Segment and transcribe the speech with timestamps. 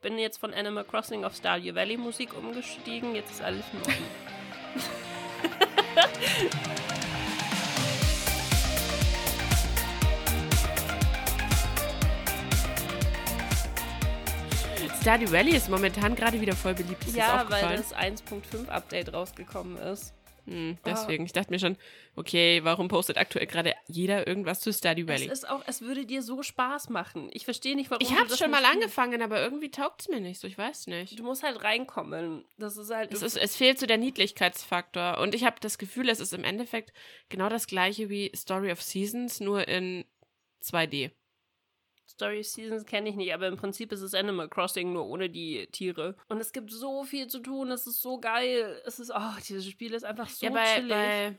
[0.00, 3.14] bin jetzt von Animal Crossing auf Stardew Valley Musik umgestiegen.
[3.14, 3.96] Jetzt ist alles in Ordnung.
[15.00, 17.06] Stardew Valley ist momentan gerade wieder voll beliebt.
[17.06, 20.12] Ist ja, weil das 1.5 Update rausgekommen ist.
[20.46, 21.26] Hm, deswegen, oh.
[21.26, 21.76] ich dachte mir schon,
[22.16, 25.26] okay, warum postet aktuell gerade jeder irgendwas zu Stardew Valley?
[25.26, 27.30] Es ist auch, es würde dir so Spaß machen.
[27.32, 28.06] Ich verstehe nicht, warum.
[28.06, 31.18] Ich habe schon mal angefangen, aber irgendwie taugt es mir nicht so, ich weiß nicht.
[31.18, 32.44] Du musst halt reinkommen.
[32.58, 33.12] Das ist halt.
[33.12, 35.18] Es, ist, es fehlt so der Niedlichkeitsfaktor.
[35.18, 36.92] Und ich habe das Gefühl, es ist im Endeffekt
[37.28, 40.04] genau das gleiche wie Story of Seasons, nur in
[40.62, 41.10] 2D.
[42.10, 45.66] Story Seasons kenne ich nicht, aber im Prinzip ist es Animal Crossing nur ohne die
[45.68, 46.16] Tiere.
[46.28, 48.82] Und es gibt so viel zu tun, es ist so geil.
[48.84, 50.88] Es ist, oh, dieses Spiel ist einfach so ja, bei, chillig.
[50.88, 51.38] Bei,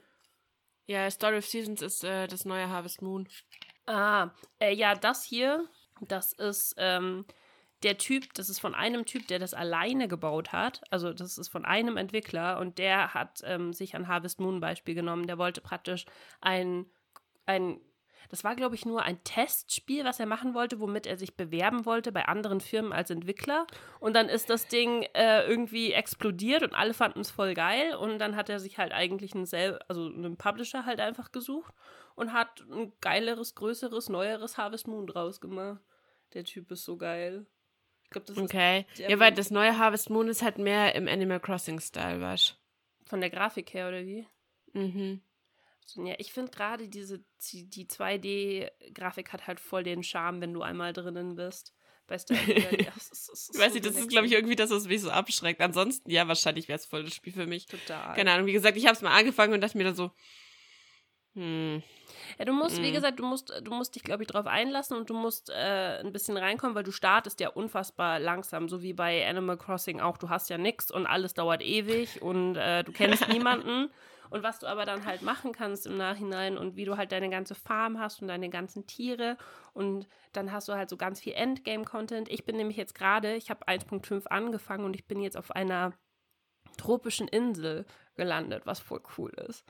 [0.87, 3.27] ja, Story of Seasons ist äh, das neue Harvest Moon.
[3.85, 5.67] Ah, äh, ja, das hier,
[5.99, 7.25] das ist ähm,
[7.83, 10.81] der Typ, das ist von einem Typ, der das alleine gebaut hat.
[10.89, 14.95] Also das ist von einem Entwickler und der hat ähm, sich an Harvest Moon Beispiel
[14.95, 15.27] genommen.
[15.27, 16.05] Der wollte praktisch
[16.39, 16.85] ein,
[17.45, 17.81] ein
[18.29, 21.85] das war, glaube ich, nur ein Testspiel, was er machen wollte, womit er sich bewerben
[21.85, 23.67] wollte bei anderen Firmen als Entwickler.
[23.99, 27.95] Und dann ist das Ding äh, irgendwie explodiert und alle fanden es voll geil.
[27.95, 31.73] Und dann hat er sich halt eigentlich einen, Sel also einen Publisher halt einfach gesucht
[32.15, 35.81] und hat ein geileres, größeres, neueres Harvest Moon draus gemacht.
[36.33, 37.45] Der Typ ist so geil.
[38.03, 38.85] Ich glaube, das okay.
[38.89, 38.99] ist.
[38.99, 39.11] Okay.
[39.11, 42.57] Ja, weil das neue Harvest Moon ist halt mehr im Animal Crossing-Style, was?
[43.05, 44.27] Von der Grafik her, oder wie?
[44.73, 45.21] Mhm.
[45.95, 50.93] Ja, ich finde gerade diese, die 2D-Grafik hat halt voll den Charme, wenn du einmal
[50.93, 51.73] drinnen bist.
[52.07, 54.69] Du, ja, das ist, das ist Weiß so ich, das ist, glaube ich, irgendwie das,
[54.69, 55.61] was mich so abschreckt.
[55.61, 57.67] Ansonsten, ja, wahrscheinlich wäre es voll das Spiel für mich.
[57.67, 58.15] Total.
[58.15, 60.11] Keine Ahnung, wie gesagt, ich habe es mal angefangen und dachte mir dann so,
[61.35, 61.81] hm.
[62.37, 62.83] Ja, du musst, hm.
[62.83, 65.99] wie gesagt, du musst, du musst dich, glaube ich, darauf einlassen und du musst äh,
[65.99, 70.17] ein bisschen reinkommen, weil du startest ja unfassbar langsam, so wie bei Animal Crossing auch.
[70.17, 73.89] Du hast ja nichts und alles dauert ewig und äh, du kennst niemanden.
[74.31, 77.29] Und was du aber dann halt machen kannst im Nachhinein und wie du halt deine
[77.29, 79.37] ganze Farm hast und deine ganzen Tiere
[79.73, 82.29] und dann hast du halt so ganz viel Endgame-Content.
[82.29, 85.93] Ich bin nämlich jetzt gerade, ich habe 1.5 angefangen und ich bin jetzt auf einer
[86.77, 87.85] tropischen Insel
[88.15, 89.65] gelandet, was voll cool ist.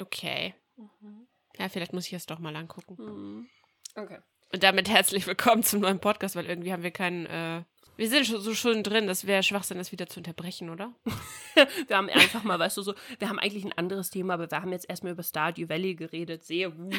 [0.00, 0.54] Okay.
[0.74, 1.28] Mhm.
[1.56, 2.96] Ja, vielleicht muss ich es doch mal angucken.
[2.98, 3.48] Mhm.
[3.94, 4.18] Okay.
[4.52, 7.62] Und damit herzlich willkommen zum neuen Podcast, weil irgendwie haben wir keinen äh,
[7.96, 10.92] wir sind schon so schön drin, das wäre Schwachsinn, das wieder zu unterbrechen, oder?
[11.86, 14.60] wir haben einfach mal, weißt du, so, wir haben eigentlich ein anderes Thema, aber wir
[14.60, 16.44] haben jetzt erstmal über Stardew Valley geredet.
[16.44, 16.94] Sehr gut.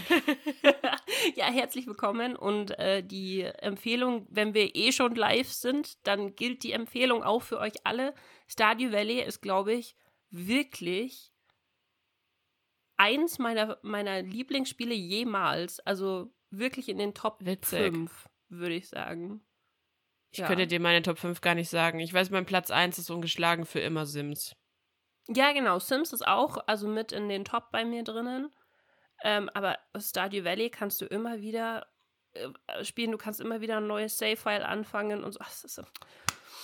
[1.36, 2.36] ja, herzlich willkommen.
[2.36, 7.42] Und äh, die Empfehlung, wenn wir eh schon live sind, dann gilt die Empfehlung auch
[7.42, 8.14] für euch alle.
[8.48, 9.96] Stardew Valley ist, glaube ich,
[10.32, 11.32] wirklich
[12.98, 15.80] eins meiner, meiner Lieblingsspiele jemals.
[15.82, 17.94] Also wirklich in den Top Witzig.
[17.94, 19.42] 5, würde ich sagen.
[20.38, 20.48] Ich ja.
[20.48, 22.00] könnte dir meine Top 5 gar nicht sagen.
[22.00, 24.56] Ich weiß, mein Platz 1 ist ungeschlagen für immer Sims.
[25.28, 25.80] Ja, genau.
[25.80, 28.54] Sims ist auch also mit in den Top bei mir drinnen.
[29.24, 31.88] Ähm, aber Stardew Valley kannst du immer wieder
[32.34, 33.12] äh, spielen.
[33.12, 35.40] Du kannst immer wieder ein neues Save-File anfangen und so.
[35.42, 35.84] Ach, das ist so.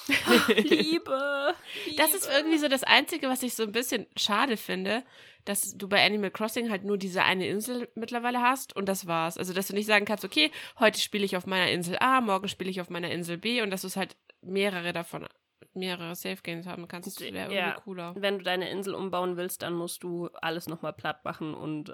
[0.07, 1.55] Liebe, Liebe.
[1.97, 5.03] Das ist irgendwie so das Einzige, was ich so ein bisschen schade finde
[5.45, 9.37] dass du bei Animal Crossing halt nur diese eine Insel mittlerweile hast und das war's.
[9.37, 12.47] Also, dass du nicht sagen kannst, okay, heute spiele ich auf meiner Insel A, morgen
[12.47, 15.27] spiele ich auf meiner Insel B und dass du es halt mehrere davon
[15.73, 18.13] mehrere Safe Games haben kannst, wäre irgendwie ja, cooler.
[18.15, 21.93] Wenn du deine Insel umbauen willst, dann musst du alles nochmal platt machen und äh,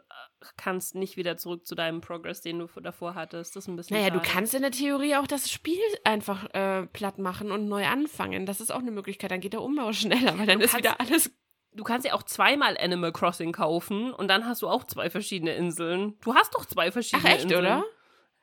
[0.58, 3.56] kannst nicht wieder zurück zu deinem Progress, den du davor hattest.
[3.56, 3.96] Das ist ein bisschen.
[3.98, 4.20] Naja, schade.
[4.20, 8.46] du kannst in der Theorie auch das Spiel einfach äh, platt machen und neu anfangen.
[8.46, 9.32] Das ist auch eine Möglichkeit.
[9.32, 11.32] Dann geht der Umbau schneller, weil dann du ist wieder alles
[11.74, 15.54] du kannst ja auch zweimal Animal Crossing kaufen und dann hast du auch zwei verschiedene
[15.54, 16.18] Inseln.
[16.22, 17.62] Du hast doch zwei verschiedene Ach, echt, Inseln.
[17.62, 17.86] oder?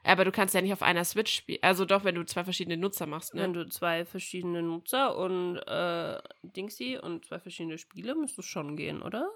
[0.06, 1.58] Aber du kannst ja nicht auf einer Switch spielen.
[1.62, 3.42] Also doch, wenn du zwei verschiedene Nutzer machst, ne?
[3.42, 8.76] Wenn du zwei verschiedene Nutzer und äh, Dingsy und zwei verschiedene Spiele, müsste es schon
[8.76, 9.28] gehen, oder?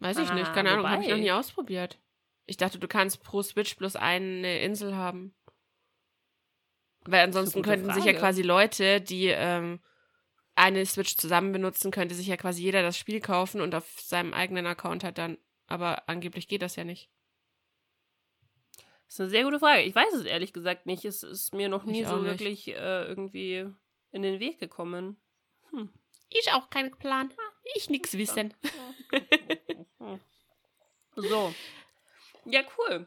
[0.00, 2.00] Weiß ich ah, nicht, keine Ahnung, habe ich noch nie ausprobiert.
[2.46, 5.36] Ich dachte, du kannst pro Switch bloß eine Insel haben.
[7.04, 8.00] Weil ansonsten könnten Frage.
[8.00, 9.80] sich ja quasi Leute, die ähm,
[10.56, 14.34] eine Switch zusammen benutzen, könnte sich ja quasi jeder das Spiel kaufen und auf seinem
[14.34, 15.38] eigenen Account halt dann.
[15.68, 17.08] Aber angeblich geht das ja nicht.
[19.06, 19.82] Das ist eine sehr gute Frage.
[19.82, 21.04] Ich weiß es ehrlich gesagt nicht.
[21.04, 22.30] Es ist mir noch nie so nicht.
[22.30, 23.66] wirklich äh, irgendwie
[24.10, 25.16] in den Weg gekommen.
[25.70, 25.90] Hm.
[26.28, 27.32] Ich auch keinen Plan.
[27.74, 28.52] Ich nix wissen.
[31.16, 31.54] so.
[32.44, 33.06] Ja, cool.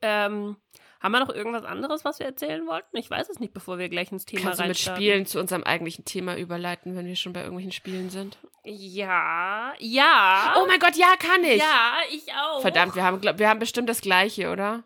[0.00, 0.56] Ähm,
[1.02, 2.96] haben wir noch irgendwas anderes, was wir erzählen wollten?
[2.96, 5.64] Ich weiß es nicht, bevor wir gleich ins Thema Kannst du mit Spielen zu unserem
[5.64, 8.38] eigentlichen Thema überleiten, wenn wir schon bei irgendwelchen Spielen sind?
[8.64, 10.54] Ja, ja.
[10.58, 11.58] Oh mein Gott, ja, kann ich.
[11.58, 12.60] Ja, ich auch.
[12.60, 14.84] Verdammt, wir haben, wir haben bestimmt das gleiche, oder?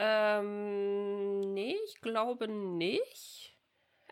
[0.00, 3.54] Ähm, nee, ich glaube nicht.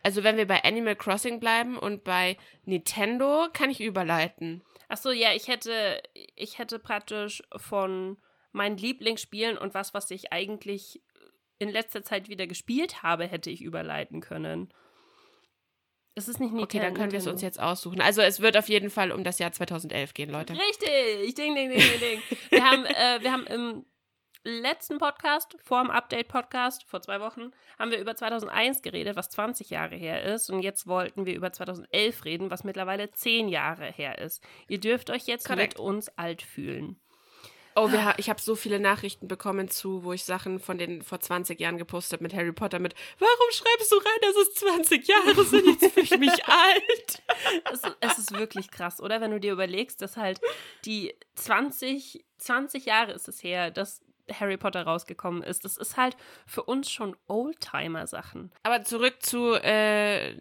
[0.04, 4.62] Also wenn wir bei Animal Crossing bleiben und bei Nintendo, kann ich überleiten.
[4.88, 6.00] Achso, ja, ich hätte,
[6.36, 8.18] ich hätte praktisch von
[8.52, 11.02] meinen Lieblingsspielen und was, was ich eigentlich
[11.58, 14.72] in letzter Zeit wieder gespielt habe, hätte ich überleiten können.
[16.16, 16.64] Es ist nicht Nintendo.
[16.64, 18.00] Okay, dann können wir es uns jetzt aussuchen.
[18.00, 20.52] Also es wird auf jeden Fall um das Jahr 2011 gehen, Leute.
[20.52, 21.34] Richtig!
[21.34, 22.22] Ding, ding, ding, ding, ding.
[22.50, 23.84] wir, haben, äh, wir haben im
[24.44, 29.70] letzten Podcast, vor dem Update-Podcast, vor zwei Wochen, haben wir über 2001 geredet, was 20
[29.70, 30.50] Jahre her ist.
[30.50, 34.44] Und jetzt wollten wir über 2011 reden, was mittlerweile 10 Jahre her ist.
[34.68, 35.78] Ihr dürft euch jetzt Correct.
[35.78, 37.00] mit uns alt fühlen.
[37.76, 41.18] Oh, wir, ich habe so viele Nachrichten bekommen zu, wo ich Sachen von den vor
[41.20, 45.44] 20 Jahren gepostet mit Harry Potter mit, warum schreibst du rein, dass es 20 Jahre
[45.44, 45.66] sind?
[45.66, 47.22] Jetzt fühle ich mich alt.
[47.72, 49.20] Es, es, ist wirklich krass, oder?
[49.20, 50.40] Wenn du dir überlegst, dass halt
[50.84, 55.64] die 20, 20 Jahre ist es her, dass Harry Potter rausgekommen ist.
[55.64, 56.16] Das ist halt
[56.46, 58.52] für uns schon Oldtimer-Sachen.
[58.62, 60.40] Aber zurück zu äh,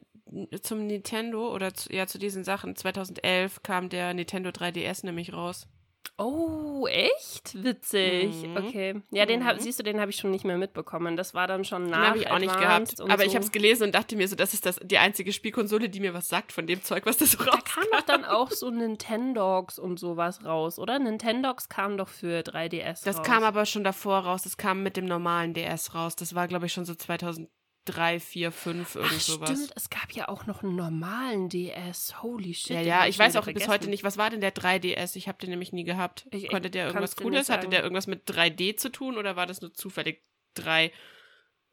[0.61, 2.75] zum Nintendo oder zu, ja zu diesen Sachen.
[2.75, 5.67] 2011 kam der Nintendo 3DS nämlich raus.
[6.17, 7.63] Oh, echt?
[7.63, 8.35] Witzig.
[8.45, 8.57] Mhm.
[8.57, 9.01] Okay.
[9.09, 9.61] Ja, den hab, mhm.
[9.61, 11.17] siehst du, den habe ich schon nicht mehr mitbekommen.
[11.17, 11.97] Das war dann schon nach.
[11.97, 13.01] Den habe ich auch nicht gehabt.
[13.01, 13.23] Aber so.
[13.23, 15.99] ich habe es gelesen und dachte mir so, das ist das, die einzige Spielkonsole, die
[15.99, 17.49] mir was sagt von dem Zeug, was das so raus.
[17.51, 20.99] Da kam doch dann auch so Nintendogs und sowas raus, oder?
[20.99, 23.25] Nintendogs kam doch für 3DS Das raus.
[23.25, 24.43] kam aber schon davor raus.
[24.43, 26.15] Das kam mit dem normalen DS raus.
[26.15, 27.49] Das war, glaube ich, schon so 2000
[27.85, 29.49] drei, vier, fünf, irgend Ach, sowas.
[29.49, 32.21] Stimmt, es gab ja auch noch einen normalen DS.
[32.21, 32.71] Holy shit.
[32.71, 33.65] Ja, ja, ich weiß auch vergessen.
[33.65, 35.15] bis heute nicht, was war denn der 3DS?
[35.15, 36.27] Ich habe den nämlich nie gehabt.
[36.31, 37.49] Ich, Konnte der irgendwas Cooles?
[37.49, 40.23] Hatte der irgendwas mit 3D zu tun oder war das nur zufällig
[40.55, 40.91] 3?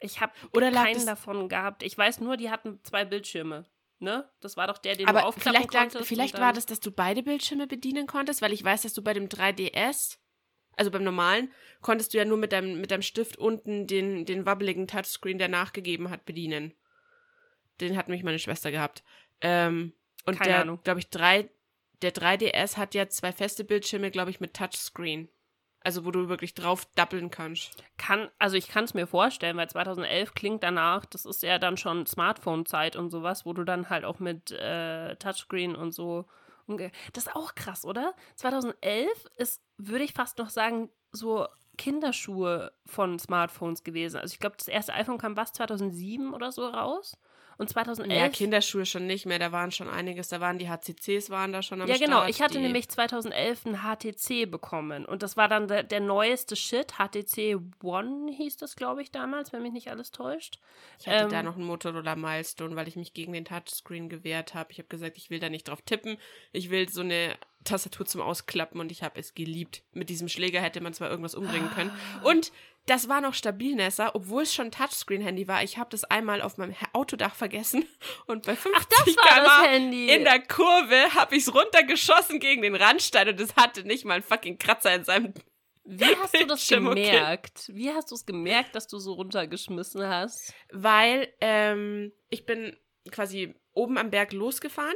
[0.00, 1.82] Ich habe keinen davon gehabt.
[1.82, 3.66] Ich weiß nur, die hatten zwei Bildschirme.
[3.98, 4.28] Ne?
[4.40, 6.08] Das war doch der, den Aber du aufklappen vielleicht konntest.
[6.08, 9.12] Vielleicht war das, dass du beide Bildschirme bedienen konntest, weil ich weiß, dass du bei
[9.12, 10.16] dem 3DS
[10.76, 14.46] also beim normalen, konntest du ja nur mit deinem, mit deinem Stift unten den, den
[14.46, 16.72] wabbeligen Touchscreen, der nachgegeben hat, bedienen.
[17.80, 19.02] Den hat mich meine Schwester gehabt.
[19.40, 19.92] Ähm,
[20.26, 21.48] und Keine der, glaube ich, drei,
[22.02, 25.28] der 3DS hat ja zwei feste Bildschirme, glaube ich, mit Touchscreen.
[25.82, 27.82] Also wo du wirklich drauf dappeln kannst.
[27.96, 31.78] Kann, also ich kann es mir vorstellen, weil 2011 klingt danach, das ist ja dann
[31.78, 36.26] schon Smartphone-Zeit und sowas, wo du dann halt auch mit äh, Touchscreen und so
[36.76, 38.14] das ist auch krass, oder?
[38.36, 41.46] 2011 ist, würde ich fast noch sagen, so
[41.78, 44.18] Kinderschuhe von Smartphones gewesen.
[44.18, 47.16] Also ich glaube, das erste iPhone kam was 2007 oder so raus.
[47.60, 48.18] Und 2011.
[48.18, 51.62] Ja, Kinderschuhe schon nicht mehr, da waren schon einiges, da waren die HCCs waren da
[51.62, 55.46] schon am Ja, Start, genau, ich hatte nämlich 2011 ein HTC bekommen und das war
[55.46, 59.90] dann der, der neueste Shit, HTC One hieß das, glaube ich, damals, wenn mich nicht
[59.90, 60.58] alles täuscht.
[61.00, 64.54] Ich hatte ähm, da noch ein Motorola Milestone, weil ich mich gegen den Touchscreen gewehrt
[64.54, 64.72] habe.
[64.72, 66.16] Ich habe gesagt, ich will da nicht drauf tippen,
[66.52, 69.82] ich will so eine Tastatur zum Ausklappen und ich habe es geliebt.
[69.92, 71.90] Mit diesem Schläger hätte man zwar irgendwas umbringen können.
[72.24, 72.52] Und
[72.86, 75.62] das war noch stabil, Nessa, obwohl es schon Touchscreen-Handy war.
[75.62, 77.84] Ich habe das einmal auf meinem Autodach vergessen
[78.26, 83.40] und bei 50 km in der Kurve habe ich es runtergeschossen gegen den Randstein und
[83.40, 85.34] es hatte nicht mal einen fucking Kratzer in seinem
[85.84, 87.64] wie hast du das gemerkt?
[87.68, 87.76] Okay.
[87.76, 90.54] Wie hast du es gemerkt, dass du so runtergeschmissen hast?
[90.70, 92.76] Weil ähm, ich bin
[93.10, 94.94] quasi oben am Berg losgefahren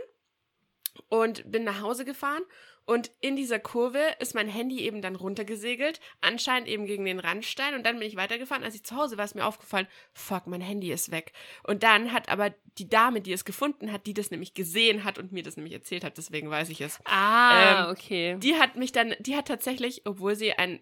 [1.09, 2.43] und bin nach Hause gefahren
[2.87, 7.75] und in dieser Kurve ist mein Handy eben dann runtergesegelt, anscheinend eben gegen den Randstein.
[7.75, 8.63] Und dann bin ich weitergefahren.
[8.63, 11.33] Als ich zu Hause war, ist mir aufgefallen, fuck, mein Handy ist weg.
[11.63, 15.19] Und dann hat aber die Dame, die es gefunden hat, die das nämlich gesehen hat
[15.19, 17.01] und mir das nämlich erzählt hat, deswegen weiß ich es.
[17.05, 18.37] Ah, ähm, okay.
[18.39, 20.81] Die hat mich dann, die hat tatsächlich, obwohl sie ein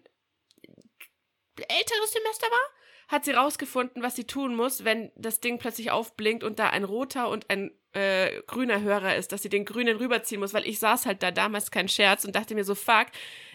[1.55, 2.69] älteres Semester war,
[3.07, 6.83] hat sie rausgefunden, was sie tun muss, wenn das Ding plötzlich aufblinkt und da ein
[6.83, 10.79] roter und ein äh, grüner Hörer ist, dass sie den grünen rüberziehen muss, weil ich
[10.79, 13.07] saß halt da damals kein Scherz und dachte mir so, fuck,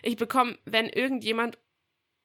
[0.03, 1.59] ich bekomme, wenn irgendjemand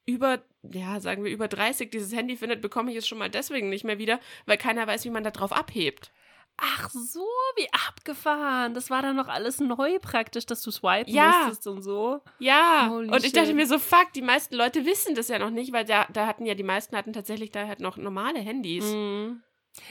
[0.06, 3.68] über, ja, sagen wir über 30 dieses Handy findet, bekomme ich es schon mal deswegen
[3.68, 6.12] nicht mehr wieder, weil keiner weiß, wie man da drauf abhebt.
[6.56, 8.74] Ach so, wie abgefahren.
[8.74, 11.46] Das war dann noch alles neu praktisch, dass du swipen ja.
[11.46, 12.20] musstest und so.
[12.38, 12.88] Ja.
[12.90, 13.36] Holy und ich shit.
[13.36, 16.26] dachte mir so, fuck, die meisten Leute wissen das ja noch nicht, weil da, da
[16.26, 18.84] hatten ja die meisten hatten tatsächlich da halt noch normale Handys.
[18.84, 19.42] Mhm.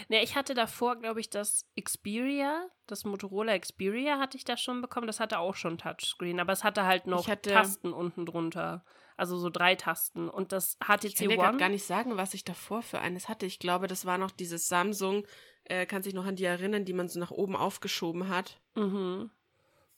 [0.08, 4.82] Ne, ich hatte davor, glaube ich, das Xperia, das Motorola Xperia hatte ich da schon
[4.82, 5.08] bekommen.
[5.08, 8.86] Das hatte auch schon Touchscreen, aber es hatte halt noch hatte, Tasten unten drunter.
[9.18, 10.30] Also so drei Tasten.
[10.30, 11.36] Und das HTC ich kann One.
[11.36, 13.46] Ich kann gar nicht sagen, was ich davor für eines hatte.
[13.46, 15.26] Ich glaube, das war noch dieses Samsung
[15.66, 18.60] äh, kann sich noch an die erinnern, die man so nach oben aufgeschoben hat.
[18.76, 19.30] Mhm.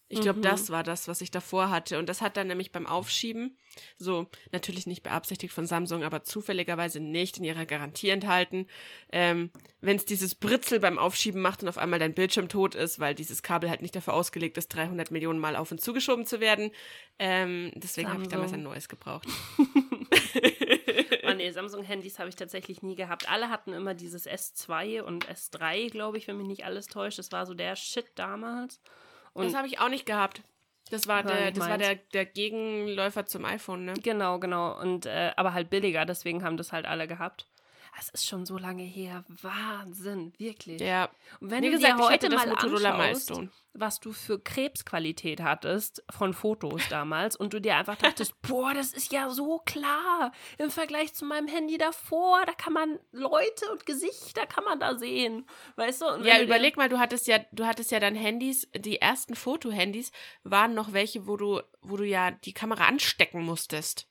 [0.07, 0.43] Ich glaube, mhm.
[0.43, 1.97] das war das, was ich davor hatte.
[1.97, 3.57] Und das hat dann nämlich beim Aufschieben,
[3.97, 8.67] so natürlich nicht beabsichtigt von Samsung, aber zufälligerweise nicht in ihrer Garantie enthalten,
[9.11, 9.49] ähm,
[9.81, 13.15] wenn es dieses Britzel beim Aufschieben macht und auf einmal dein Bildschirm tot ist, weil
[13.15, 16.69] dieses Kabel halt nicht dafür ausgelegt ist, 300 Millionen Mal auf und zugeschoben zu werden.
[17.17, 19.27] Ähm, deswegen habe ich damals ein neues gebraucht.
[21.35, 23.29] nee, Samsung-Handys habe ich tatsächlich nie gehabt.
[23.29, 27.19] Alle hatten immer dieses S2 und S3, glaube ich, wenn mich nicht alles täuscht.
[27.19, 28.81] Das war so der Shit damals.
[29.33, 30.41] Und das habe ich auch nicht gehabt.
[30.91, 33.93] Das war, der, das war der, der Gegenläufer zum iPhone, ne?
[33.93, 34.79] Genau, genau.
[34.79, 37.47] Und, äh, aber halt billiger, deswegen haben das halt alle gehabt.
[37.95, 39.23] Das ist schon so lange her.
[39.41, 40.81] Wahnsinn, wirklich.
[40.81, 41.09] Ja.
[41.39, 43.31] Und wenn Wie du gesagt, dir heute mal anschaust,
[43.73, 48.91] was du für Krebsqualität hattest von Fotos damals und du dir einfach dachtest, boah, das
[48.91, 52.43] ist ja so klar im Vergleich zu meinem Handy davor.
[52.45, 55.45] Da kann man Leute und Gesichter kann man da sehen,
[55.77, 56.05] weißt du?
[56.23, 60.11] ja, überleg mal, du hattest ja, du hattest ja dann Handys, die ersten Fotohandys
[60.43, 64.07] waren noch welche, wo du, wo du ja die Kamera anstecken musstest.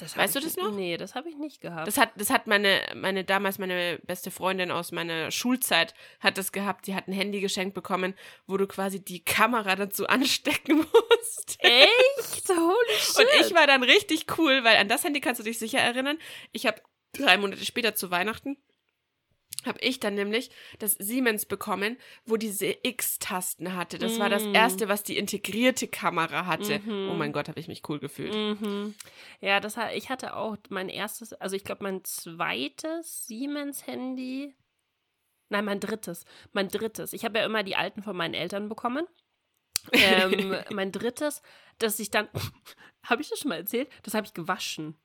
[0.00, 0.72] Weißt du das noch?
[0.72, 1.86] Nee, das habe ich nicht gehabt.
[1.86, 6.52] Das hat, das hat meine, meine damals meine beste Freundin aus meiner Schulzeit hat das
[6.52, 6.86] gehabt.
[6.86, 8.14] Die hat ein Handy geschenkt bekommen,
[8.46, 11.56] wo du quasi die Kamera dazu anstecken musst.
[11.60, 12.48] Echt?
[12.48, 13.18] Holy shit.
[13.18, 16.18] Und ich war dann richtig cool, weil an das Handy kannst du dich sicher erinnern.
[16.52, 16.80] Ich habe
[17.12, 18.56] drei Monate später zu Weihnachten
[19.64, 23.98] habe ich dann nämlich das Siemens bekommen, wo diese X-Tasten hatte.
[23.98, 24.20] Das mm.
[24.20, 24.54] war das mm.
[24.54, 26.78] erste, was die integrierte Kamera hatte.
[26.80, 27.10] Mm -hmm.
[27.10, 28.34] Oh mein Gott, habe ich mich cool gefühlt.
[28.34, 28.94] Mm -hmm.
[29.40, 34.54] Ja, das hat, ich hatte auch mein erstes, also ich glaube mein zweites Siemens-Handy.
[35.48, 36.24] Nein, mein drittes.
[36.52, 37.12] Mein drittes.
[37.12, 39.06] Ich habe ja immer die alten von meinen Eltern bekommen.
[39.92, 41.42] ähm, mein drittes,
[41.78, 42.28] das ich dann,
[43.04, 43.88] habe ich das schon mal erzählt?
[44.02, 44.96] Das habe ich gewaschen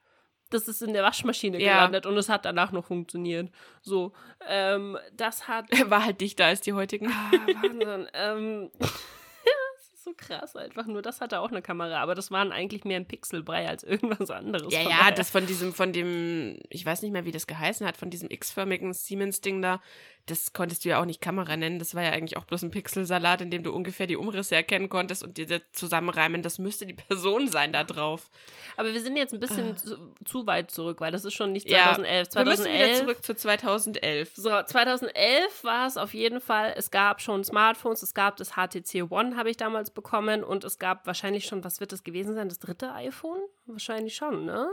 [0.51, 1.73] das ist in der Waschmaschine ja.
[1.73, 3.49] gelandet und es hat danach noch funktioniert.
[3.81, 4.13] So,
[4.47, 5.65] ähm, das hat.
[5.89, 7.07] War halt dichter als die heutigen.
[7.07, 8.07] Ah, Wahnsinn.
[8.13, 8.71] ähm,
[10.03, 10.85] so krass einfach.
[10.85, 14.29] Nur das hatte auch eine Kamera, aber das waren eigentlich mehr ein Pixelbrei als irgendwas
[14.29, 14.73] anderes.
[14.73, 17.97] Ja, ja, das von diesem, von dem, ich weiß nicht mehr, wie das geheißen hat,
[17.97, 19.81] von diesem x-förmigen Siemens-Ding da,
[20.25, 21.79] das konntest du ja auch nicht Kamera nennen.
[21.79, 24.89] Das war ja eigentlich auch bloß ein Pixelsalat, in dem du ungefähr die Umrisse erkennen
[24.89, 26.41] konntest und dir zusammenreimen.
[26.41, 28.29] Das müsste die Person sein da drauf.
[28.77, 29.75] Aber wir sind jetzt ein bisschen ah.
[29.75, 32.27] zu, zu, weit zurück, weil das ist schon nicht 2011.
[32.27, 34.31] Ja, 2011 wir müssen wieder zurück zu 2011.
[34.35, 39.11] So, 2011 war es auf jeden Fall, es gab schon Smartphones, es gab das HTC
[39.11, 42.49] One, habe ich damals bekommen und es gab wahrscheinlich schon, was wird das gewesen sein,
[42.49, 43.39] das dritte iPhone?
[43.65, 44.69] Wahrscheinlich schon, ne?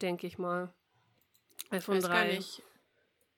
[0.00, 0.72] Denke ich mal.
[1.70, 2.12] iPhone Weiß 3.
[2.12, 2.62] Gar nicht.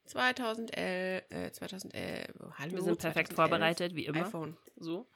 [0.07, 3.35] 2011, äh, 2011, hallo, Wir sind perfekt 2011.
[3.35, 4.27] vorbereitet, wie immer.
[4.27, 4.57] iPhone.
[4.77, 5.07] So.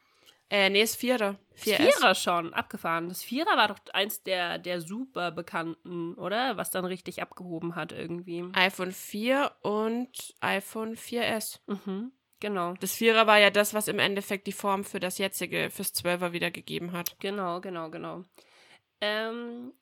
[0.51, 1.37] Äh, nee, ist Vierer.
[1.57, 1.77] 4S.
[1.77, 3.11] Vierer schon, abgefahren.
[3.11, 6.57] Das Vierer war doch eins der, der super bekannten, oder?
[6.57, 8.45] Was dann richtig abgehoben hat irgendwie.
[8.55, 11.61] iPhone 4 und iPhone 4S.
[11.67, 12.73] Mhm, genau.
[12.81, 16.33] Das Vierer war ja das, was im Endeffekt die Form für das jetzige, fürs 12er
[16.33, 17.15] wiedergegeben hat.
[17.21, 18.25] Genau, genau, genau.
[19.03, 19.75] Ähm,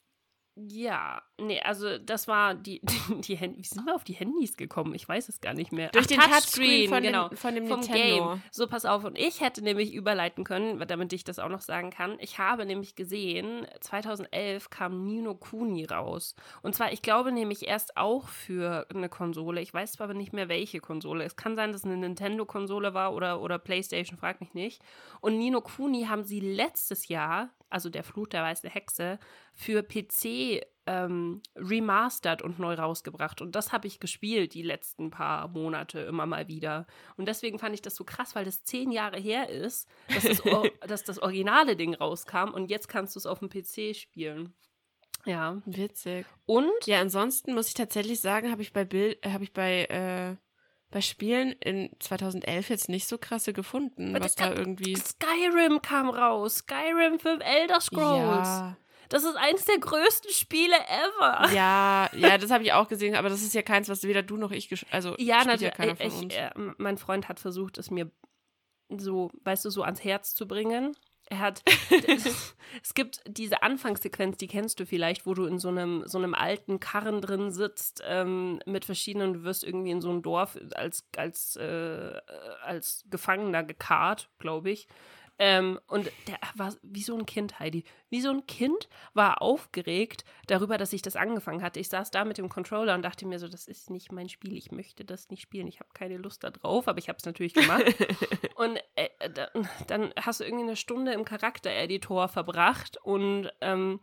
[0.58, 4.56] ja, nee, also das war die, die, die Hand Wie sind wir auf die Handys
[4.56, 4.94] gekommen?
[4.94, 5.90] Ich weiß es gar nicht mehr.
[5.90, 8.28] Durch Ach, den Touchscreen, von, genau, dem, von dem vom Nintendo.
[8.30, 8.42] Game.
[8.50, 9.04] So, pass auf.
[9.04, 12.16] Und ich hätte nämlich überleiten können, damit ich das auch noch sagen kann.
[12.20, 16.34] Ich habe nämlich gesehen, 2011 kam Nino Kuni raus.
[16.62, 19.60] Und zwar, ich glaube nämlich erst auch für eine Konsole.
[19.60, 21.24] Ich weiß zwar aber nicht mehr, welche Konsole.
[21.24, 24.80] Es kann sein, dass es eine Nintendo-Konsole war oder, oder PlayStation, frag mich nicht.
[25.20, 29.18] Und Nino Kuni haben sie letztes Jahr also der Fluch der weißen Hexe,
[29.56, 33.40] für PC ähm, remastered und neu rausgebracht.
[33.40, 36.86] Und das habe ich gespielt die letzten paar Monate immer mal wieder.
[37.16, 40.42] Und deswegen fand ich das so krass, weil das zehn Jahre her ist, dass das,
[40.86, 44.54] dass das originale Ding rauskam und jetzt kannst du es auf dem PC spielen.
[45.24, 45.60] Ja.
[45.64, 46.24] Witzig.
[46.44, 46.86] Und?
[46.86, 50.36] Ja, ansonsten muss ich tatsächlich sagen, habe ich bei Bild, habe ich bei äh,
[50.90, 54.94] bei Spielen in 2011 jetzt nicht so krasse gefunden, was da irgendwie.
[54.94, 56.58] Skyrim kam raus.
[56.58, 58.48] Skyrim für Elder Scrolls.
[58.48, 58.76] Ja.
[59.08, 61.52] Das ist eins der größten Spiele ever.
[61.54, 64.36] Ja, ja, das habe ich auch gesehen, aber das ist ja keins, was weder du
[64.36, 65.72] noch ich also ja, natürlich.
[65.78, 66.34] Ja von uns.
[66.34, 68.10] äh, mein Freund hat versucht, es mir
[68.88, 70.96] so, weißt du, so ans Herz zu bringen.
[71.28, 71.62] Er hat,
[72.82, 76.34] es gibt diese Anfangssequenz, die kennst du vielleicht, wo du in so einem, so einem
[76.34, 81.04] alten Karren drin sitzt ähm, mit verschiedenen, du wirst irgendwie in so ein Dorf als,
[81.16, 82.20] als, äh,
[82.62, 84.86] als Gefangener gekarrt, glaube ich.
[85.38, 87.84] Ähm, und der war wie so ein Kind, Heidi.
[88.08, 91.78] Wie so ein Kind war aufgeregt darüber, dass ich das angefangen hatte.
[91.78, 94.56] Ich saß da mit dem Controller und dachte mir so, das ist nicht mein Spiel.
[94.56, 95.66] Ich möchte das nicht spielen.
[95.66, 97.84] Ich habe keine Lust da drauf, aber ich habe es natürlich gemacht.
[98.56, 104.00] und äh, dann, dann, hast du irgendwie eine Stunde im Charaktereditor verbracht und ähm,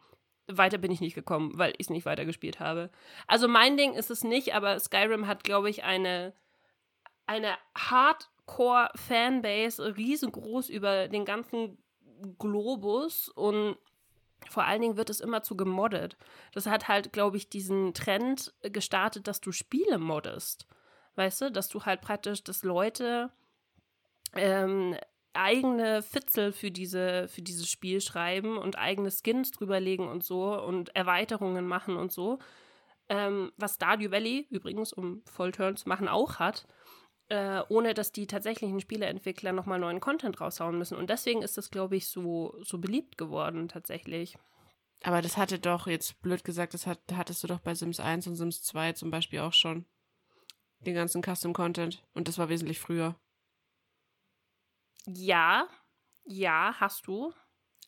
[0.48, 2.92] weiter bin ich nicht gekommen, weil ich es nicht weitergespielt habe.
[3.28, 6.34] Also mein Ding ist es nicht, aber Skyrim hat, glaube ich, eine,
[7.26, 11.78] eine hart Hardcore-Fanbase, riesengroß über den ganzen
[12.38, 13.78] Globus und
[14.50, 16.18] vor allen Dingen wird es immer zu gemoddet.
[16.54, 20.68] Das hat halt, glaube ich, diesen Trend gestartet, dass du Spiele moddest.
[21.16, 23.32] Weißt du, dass du halt praktisch, dass Leute
[24.36, 24.98] ähm,
[25.34, 30.96] eigene Fitzel für, diese, für dieses Spiel schreiben und eigene Skins drüberlegen und so und
[30.96, 32.40] Erweiterungen machen und so
[33.10, 36.66] ähm, was Stardew Valley übrigens, um Vollturn zu machen, auch hat,
[37.30, 40.98] äh, ohne dass die tatsächlichen Spieleentwickler nochmal neuen Content raushauen müssen.
[40.98, 44.38] Und deswegen ist das, glaube ich, so, so beliebt geworden tatsächlich.
[45.04, 48.28] Aber das hatte doch, jetzt blöd gesagt, das hat, hattest du doch bei Sims 1
[48.28, 49.86] und Sims 2 zum Beispiel auch schon.
[50.80, 52.04] Den ganzen Custom-Content.
[52.14, 53.16] Und das war wesentlich früher.
[55.06, 55.68] Ja,
[56.26, 57.34] ja, hast du.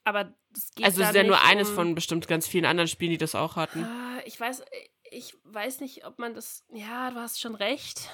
[0.04, 2.88] Aber das geht Also es ist ja nur um eines von bestimmt ganz vielen anderen
[2.88, 3.84] Spielen, die das auch hatten.
[3.84, 4.64] Ah, ich weiß,
[5.12, 6.66] ich weiß nicht, ob man das.
[6.72, 8.10] Ja, du hast schon recht.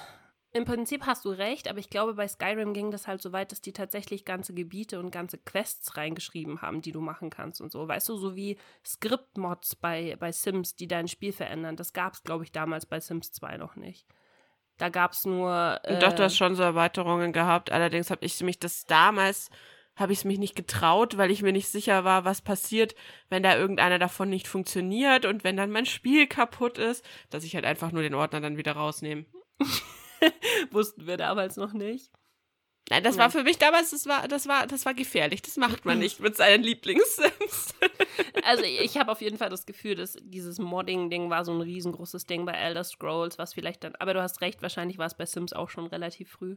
[0.54, 3.52] Im Prinzip hast du recht, aber ich glaube, bei Skyrim ging das halt so weit,
[3.52, 7.72] dass die tatsächlich ganze Gebiete und ganze Quests reingeschrieben haben, die du machen kannst und
[7.72, 7.88] so.
[7.88, 11.76] Weißt du, so wie Script-Mods bei, bei Sims, die dein Spiel verändern.
[11.76, 14.06] Das gab es, glaube ich, damals bei Sims 2 noch nicht.
[14.76, 15.80] Da gab es nur.
[15.84, 17.72] Äh, Doch, du hast schon so Erweiterungen gehabt.
[17.72, 19.48] Allerdings habe ich mich das damals
[19.94, 22.94] habe ich es mich nicht getraut, weil ich mir nicht sicher war, was passiert,
[23.28, 27.54] wenn da irgendeiner davon nicht funktioniert und wenn dann mein Spiel kaputt ist, dass ich
[27.54, 29.26] halt einfach nur den Ordner dann wieder rausnehme.
[30.70, 32.12] Wussten wir damals noch nicht.
[32.90, 35.40] Nein, das war für mich damals, das war, das war, das war gefährlich.
[35.40, 37.74] Das macht man nicht mit seinen Lieblingssims.
[38.44, 42.26] also ich habe auf jeden Fall das Gefühl, dass dieses Modding-Ding war so ein riesengroßes
[42.26, 45.26] Ding bei Elder Scrolls, was vielleicht dann, aber du hast recht, wahrscheinlich war es bei
[45.26, 46.56] Sims auch schon relativ früh.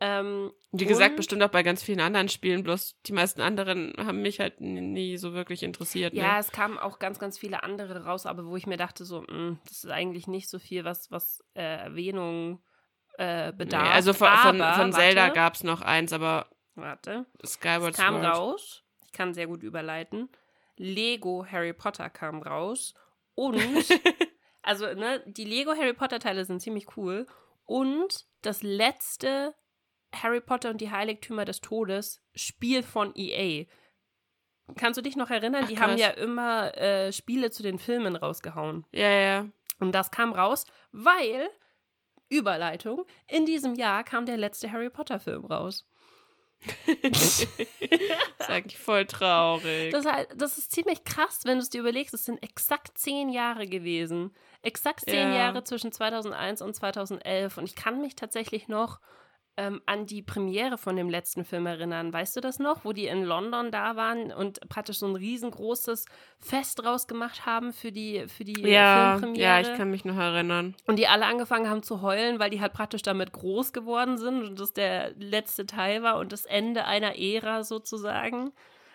[0.00, 4.22] Ähm, Wie gesagt, bestimmt auch bei ganz vielen anderen Spielen, bloß die meisten anderen haben
[4.22, 6.14] mich halt nie so wirklich interessiert.
[6.14, 6.38] Ja, ne?
[6.38, 9.28] es kamen auch ganz, ganz viele andere raus, aber wo ich mir dachte, so, mh,
[9.28, 12.62] hm, das ist eigentlich nicht so viel, was, was äh, Erwähnung
[13.18, 13.82] äh, bedarf.
[13.82, 16.46] Nee, also von, von, von Zelda gab es noch eins, aber.
[16.76, 17.26] Warte.
[17.44, 18.36] Skyward es kam Sword.
[18.36, 18.84] raus.
[19.06, 20.28] Ich kann sehr gut überleiten.
[20.76, 22.94] Lego Harry Potter kam raus.
[23.34, 23.60] Und.
[24.62, 27.26] also, ne, die Lego Harry Potter Teile sind ziemlich cool.
[27.64, 29.54] Und das letzte
[30.14, 33.66] Harry Potter und die Heiligtümer des Todes Spiel von EA.
[34.76, 35.62] Kannst du dich noch erinnern?
[35.64, 35.88] Ach, die krass.
[35.88, 38.86] haben ja immer äh, Spiele zu den Filmen rausgehauen.
[38.92, 39.46] Ja, ja.
[39.80, 41.48] Und das kam raus, weil
[42.28, 43.04] Überleitung.
[43.26, 45.86] In diesem Jahr kam der letzte Harry Potter-Film raus.
[47.02, 49.92] das ist eigentlich voll traurig.
[49.92, 50.04] Das,
[50.36, 52.14] das ist ziemlich krass, wenn du es dir überlegst.
[52.14, 54.34] Es sind exakt zehn Jahre gewesen.
[54.62, 55.36] Exakt zehn ja.
[55.36, 57.58] Jahre zwischen 2001 und 2011.
[57.58, 59.00] Und ich kann mich tatsächlich noch
[59.58, 62.12] ähm, an die Premiere von dem letzten Film erinnern.
[62.12, 66.04] Weißt du das noch, wo die in London da waren und praktisch so ein riesengroßes
[66.38, 69.42] Fest draus gemacht haben für die, für die ja, Filmpremiere?
[69.42, 70.76] Ja, ich kann mich noch erinnern.
[70.86, 74.44] Und die alle angefangen haben zu heulen, weil die halt praktisch damit groß geworden sind
[74.44, 78.52] und das der letzte Teil war und das Ende einer Ära sozusagen.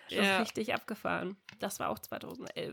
[0.08, 0.34] Das ja.
[0.34, 1.36] ist richtig abgefahren.
[1.58, 2.72] Das war auch 2011.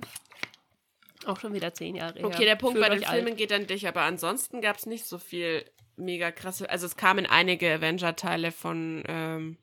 [1.25, 2.25] Auch schon wieder zehn Jahre her.
[2.25, 3.37] Okay, der Punkt Fühlt bei den Filmen alt.
[3.37, 6.69] geht an dich, aber ansonsten gab es nicht so viel mega krasse.
[6.69, 9.57] Also es kamen einige Avenger-Teile von ähm,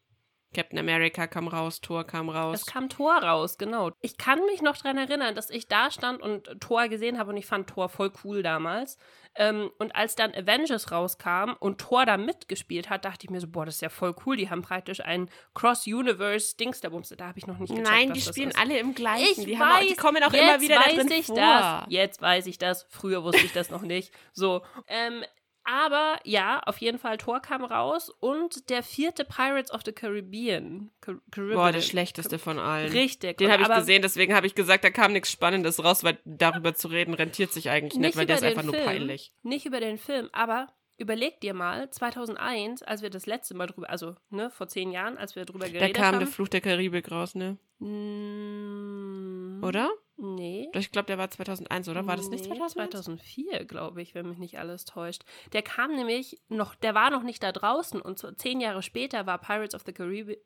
[0.55, 2.61] Captain America kam raus, Thor kam raus.
[2.63, 3.91] Es kam Thor raus, genau.
[4.01, 7.37] Ich kann mich noch daran erinnern, dass ich da stand und Thor gesehen habe und
[7.37, 8.97] ich fand Thor voll cool damals.
[9.35, 13.47] Ähm, und als dann Avengers rauskam und Thor da mitgespielt hat, dachte ich mir so,
[13.47, 14.37] boah, das ist ja voll cool.
[14.39, 17.15] Die haben praktisch ein Cross-Universe-Dingsterbums.
[17.19, 19.43] Da habe ich noch nicht gecheckt, Nein, die spielen alle im gleichen.
[19.43, 21.37] Ich die, weiß, auch, die kommen auch immer wieder weiß da drin ich vor.
[21.37, 21.85] Das.
[21.89, 22.87] Jetzt weiß ich das.
[22.89, 24.13] Früher wusste ich das noch nicht.
[24.33, 25.23] So, ähm,
[25.69, 30.91] aber ja, auf jeden Fall, Thor kam raus und der vierte Pirates of the Caribbean.
[31.03, 31.59] Car Caribbean.
[31.59, 32.91] Boah, der schlechteste von allen.
[32.91, 33.37] Richtig.
[33.37, 36.75] Den habe ich gesehen, deswegen habe ich gesagt, da kam nichts Spannendes raus, weil darüber
[36.75, 39.33] zu reden rentiert sich eigentlich nicht, nicht weil der ist einfach Film, nur peinlich.
[39.43, 43.89] Nicht über den Film, aber überleg dir mal, 2001, als wir das letzte Mal drüber,
[43.89, 45.93] also ne, vor zehn Jahren, als wir drüber geredet haben.
[45.93, 47.57] Da kam haben, der Fluch der Karibik raus, ne?
[47.79, 49.91] Mm, oder?
[50.17, 50.69] Nee.
[50.75, 52.05] Ich glaube, der war 2001, oder?
[52.07, 52.91] War das nicht 2001?
[52.91, 55.23] 2004, glaube ich, wenn mich nicht alles täuscht.
[55.53, 59.27] Der kam nämlich noch, der war noch nicht da draußen und so zehn Jahre später
[59.27, 60.39] war Pirates of the Caribbean.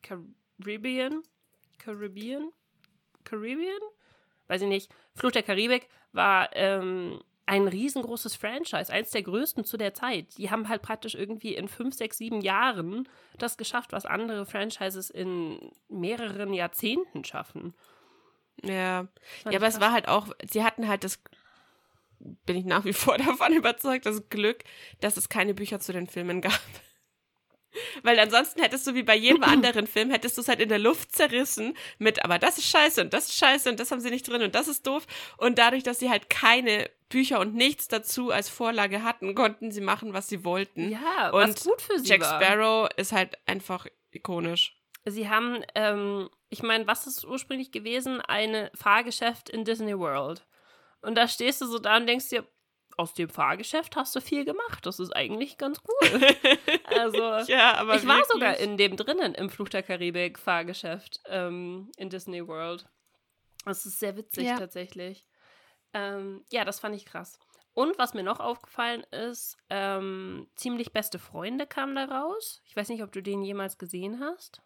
[0.00, 1.22] Caribbean?
[1.78, 2.50] Caribbean?
[3.24, 3.80] Caribbean?
[4.48, 4.90] Weiß ich nicht.
[5.14, 10.38] Flucht der Karibik war ähm, ein riesengroßes Franchise, eins der größten zu der Zeit.
[10.38, 15.10] Die haben halt praktisch irgendwie in fünf, sechs, sieben Jahren das geschafft, was andere Franchises
[15.10, 17.74] in mehreren Jahrzehnten schaffen.
[18.62, 19.08] Ja,
[19.44, 21.20] ja, aber es war halt auch, sie hatten halt das,
[22.18, 24.64] bin ich nach wie vor davon überzeugt, das Glück,
[25.00, 26.60] dass es keine Bücher zu den Filmen gab.
[28.02, 30.78] Weil ansonsten hättest du wie bei jedem anderen Film, hättest du es halt in der
[30.78, 34.10] Luft zerrissen mit, aber das ist scheiße und das ist scheiße und das haben sie
[34.10, 35.06] nicht drin und das ist doof.
[35.36, 39.80] Und dadurch, dass sie halt keine Bücher und nichts dazu als Vorlage hatten, konnten sie
[39.80, 40.90] machen, was sie wollten.
[40.90, 42.42] Ja, und was gut für sie Jack war.
[42.42, 44.76] Sparrow ist halt einfach ikonisch.
[45.04, 48.20] Sie haben, ähm, ich meine, was ist ursprünglich gewesen?
[48.20, 50.46] Ein Fahrgeschäft in Disney World.
[51.02, 52.46] Und da stehst du so da und denkst dir,
[52.96, 54.86] aus dem Fahrgeschäft hast du viel gemacht.
[54.86, 56.20] Das ist eigentlich ganz cool.
[56.84, 58.32] also, ja, aber ich war wirklich?
[58.32, 62.86] sogar in dem drinnen im Fluch der Karibik Fahrgeschäft ähm, in Disney World.
[63.64, 64.58] Das ist sehr witzig ja.
[64.58, 65.26] tatsächlich.
[65.92, 67.38] Ähm, ja, das fand ich krass.
[67.72, 72.62] Und was mir noch aufgefallen ist, ähm, ziemlich beste Freunde kam da raus.
[72.64, 74.62] Ich weiß nicht, ob du den jemals gesehen hast.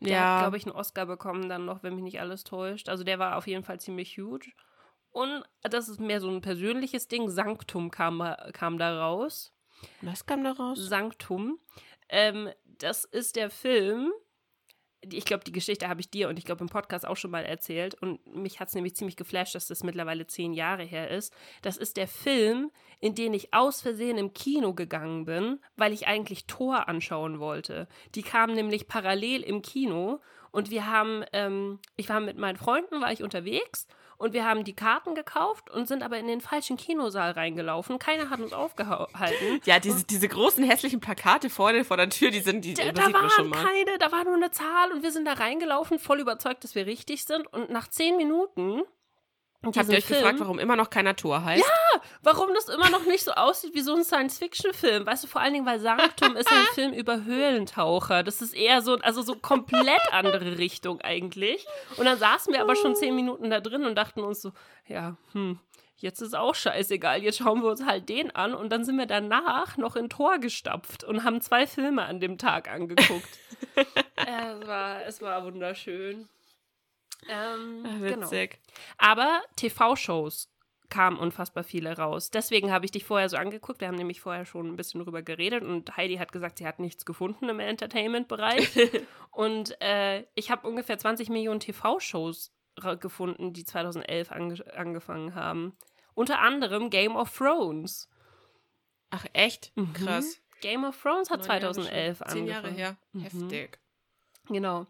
[0.00, 0.34] Der ja.
[0.34, 2.88] hat, glaube ich, einen Oscar bekommen dann noch, wenn mich nicht alles täuscht.
[2.88, 4.52] Also der war auf jeden Fall ziemlich huge.
[5.14, 7.30] Und das ist mehr so ein persönliches Ding.
[7.30, 8.20] Sanctum kam,
[8.52, 9.52] kam da raus.
[10.02, 10.76] Was kam da raus?
[10.76, 11.60] Sanctum.
[12.08, 14.12] Ähm, das ist der Film,
[15.08, 17.44] ich glaube, die Geschichte habe ich dir und ich glaube im Podcast auch schon mal
[17.44, 21.32] erzählt und mich hat es nämlich ziemlich geflasht, dass das mittlerweile zehn Jahre her ist.
[21.62, 26.08] Das ist der Film, in den ich aus Versehen im Kino gegangen bin, weil ich
[26.08, 27.86] eigentlich Thor anschauen wollte.
[28.16, 33.00] Die kamen nämlich parallel im Kino und wir haben, ähm, ich war mit meinen Freunden,
[33.00, 33.86] war ich unterwegs
[34.18, 37.98] und wir haben die Karten gekauft und sind aber in den falschen Kinosaal reingelaufen.
[37.98, 39.60] Keiner hat uns aufgehalten.
[39.64, 42.74] Ja, diese, diese großen hässlichen Plakate vorne vor der Tür, die sind die.
[42.74, 46.20] Da, da waren keine, da war nur eine Zahl und wir sind da reingelaufen, voll
[46.20, 47.46] überzeugt, dass wir richtig sind.
[47.52, 48.82] Und nach zehn Minuten
[49.66, 51.64] Habt ihr euch Film, gefragt, warum immer noch keiner Tor heißt?
[51.64, 55.06] Ja, warum das immer noch nicht so aussieht wie so ein Science-Fiction-Film.
[55.06, 58.22] Weißt du, vor allen Dingen, weil Sanctum ist ein Film über Höhlentaucher.
[58.22, 61.66] Das ist eher so, also so komplett andere Richtung eigentlich.
[61.96, 64.52] Und dann saßen wir aber schon zehn Minuten da drin und dachten uns so,
[64.86, 65.58] ja, hm,
[65.96, 68.54] jetzt ist auch scheißegal, jetzt schauen wir uns halt den an.
[68.54, 72.38] Und dann sind wir danach noch in Tor gestapft und haben zwei Filme an dem
[72.38, 73.38] Tag angeguckt.
[74.16, 76.28] es, war, es war wunderschön.
[77.28, 78.50] Ähm, Ach, witzig.
[78.50, 79.12] Genau.
[79.12, 80.50] Aber TV-Shows
[80.90, 82.30] kamen unfassbar viele raus.
[82.30, 83.80] Deswegen habe ich dich vorher so angeguckt.
[83.80, 86.78] Wir haben nämlich vorher schon ein bisschen drüber geredet und Heidi hat gesagt, sie hat
[86.78, 88.90] nichts gefunden im Entertainment-Bereich.
[89.30, 92.52] und äh, ich habe ungefähr 20 Millionen TV-Shows
[93.00, 95.76] gefunden, die 2011 ange angefangen haben.
[96.14, 98.08] Unter anderem Game of Thrones.
[99.10, 99.72] Ach echt?
[99.76, 99.92] Mhm.
[99.92, 100.40] Krass.
[100.60, 102.30] Game of Thrones hat 2011 angefangen.
[102.30, 102.96] Zehn Jahre her.
[103.12, 103.20] Mhm.
[103.20, 103.78] Heftig.
[104.48, 104.86] Genau.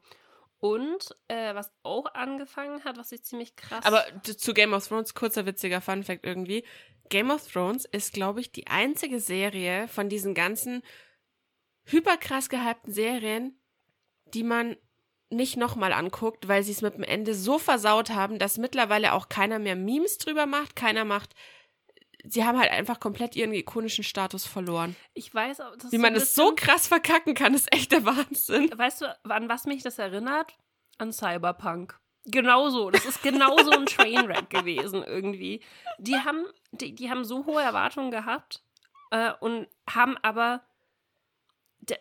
[0.65, 3.85] Und äh, was auch angefangen hat, was ich ziemlich krass.
[3.85, 6.65] Aber zu Game of Thrones, kurzer witziger Funfact irgendwie.
[7.11, 10.81] Game of Thrones ist, glaube ich, die einzige Serie von diesen ganzen
[11.85, 13.61] hyperkrass gehypten Serien,
[14.33, 14.79] die man
[15.29, 19.29] nicht nochmal anguckt, weil sie es mit dem Ende so versaut haben, dass mittlerweile auch
[19.29, 21.35] keiner mehr Memes drüber macht, keiner macht
[22.25, 24.97] sie haben halt einfach komplett ihren ikonischen Status verloren.
[25.13, 25.59] Ich weiß,
[25.91, 28.71] wie man es so krass verkacken kann, ist echt der Wahnsinn.
[28.75, 30.57] Weißt du, an was mich das erinnert?
[30.99, 31.99] An Cyberpunk.
[32.27, 35.61] Genauso, das ist genauso ein Trainwreck gewesen irgendwie.
[35.99, 38.63] Die haben, die, die haben so hohe Erwartungen gehabt
[39.11, 40.63] äh, und haben aber,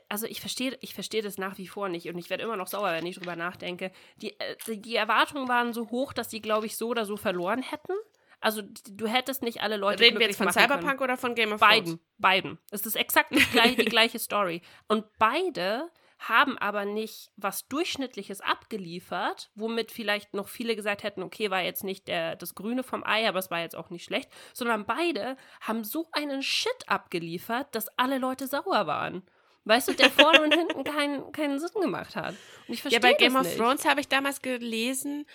[0.07, 2.67] also ich verstehe, ich verstehe das nach wie vor nicht und ich werde immer noch
[2.67, 3.91] sauer, wenn ich drüber nachdenke.
[4.15, 7.61] Die, äh, die Erwartungen waren so hoch, dass sie, glaube ich, so oder so verloren
[7.61, 7.93] hätten.
[8.43, 10.03] Also du hättest nicht alle Leute.
[10.03, 10.99] Reden wir jetzt von Cyberpunk können.
[10.99, 11.75] oder von Game of Thrones?
[11.75, 12.59] Beiden, beiden.
[12.71, 14.61] Es ist exakt die gleiche, die gleiche Story.
[14.87, 21.51] Und beide haben aber nicht was Durchschnittliches abgeliefert, womit vielleicht noch viele gesagt hätten, okay,
[21.51, 24.29] war jetzt nicht der, das Grüne vom Ei, aber es war jetzt auch nicht schlecht,
[24.53, 29.23] sondern beide haben so einen Shit abgeliefert, dass alle Leute sauer waren.
[29.65, 32.35] Weißt du, der vorne und hinten keinen, keinen Sinn gemacht hat.
[32.67, 35.25] Und ich verstehe Ja, bei Game of Thrones habe ich damals gelesen,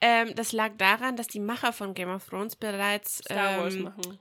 [0.00, 3.82] ähm, das lag daran, dass die Macher von Game of Thrones bereits Star Wars ähm,
[3.82, 4.18] machen.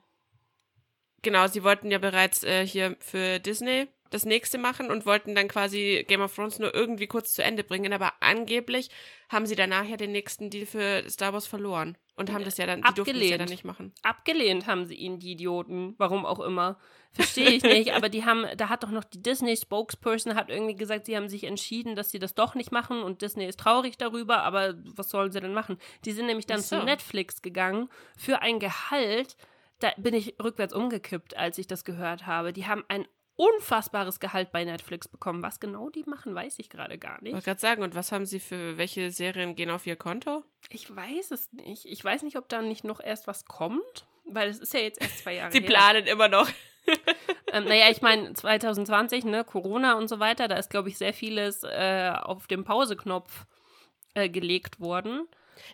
[1.22, 5.48] Genau, sie wollten ja bereits äh, hier für Disney das nächste machen und wollten dann
[5.48, 8.90] quasi Game of Thrones nur irgendwie kurz zu Ende bringen, aber angeblich
[9.30, 12.66] haben sie danach ja den nächsten Deal für Star Wars verloren und haben das ja
[12.66, 13.94] dann, die durften es ja dann nicht machen.
[14.04, 16.78] Abgelehnt haben sie ihn, die Idioten, warum auch immer.
[17.12, 21.06] Verstehe ich nicht, aber die haben, da hat doch noch die Disney-Spokesperson hat irgendwie gesagt,
[21.06, 24.44] sie haben sich entschieden, dass sie das doch nicht machen und Disney ist traurig darüber,
[24.44, 25.78] aber was sollen sie denn machen?
[26.04, 26.80] Die sind nämlich dann so.
[26.80, 29.38] zu Netflix gegangen für ein Gehalt,
[29.80, 32.54] da bin ich rückwärts umgekippt, als ich das gehört habe.
[32.54, 35.44] Die haben ein unfassbares Gehalt bei Netflix bekommen.
[35.44, 37.30] Was genau die machen, weiß ich gerade gar nicht.
[37.30, 40.44] Ich wollte gerade sagen, und was haben sie für, welche Serien gehen auf ihr Konto?
[40.70, 41.86] Ich weiß es nicht.
[41.86, 45.02] Ich weiß nicht, ob da nicht noch erst was kommt, weil es ist ja jetzt
[45.02, 45.68] erst zwei Jahre Sie her.
[45.68, 46.50] planen immer noch.
[47.52, 51.14] ähm, naja, ich meine, 2020, ne, Corona und so weiter, da ist, glaube ich, sehr
[51.14, 53.46] vieles äh, auf dem Pauseknopf
[54.14, 55.28] äh, gelegt worden.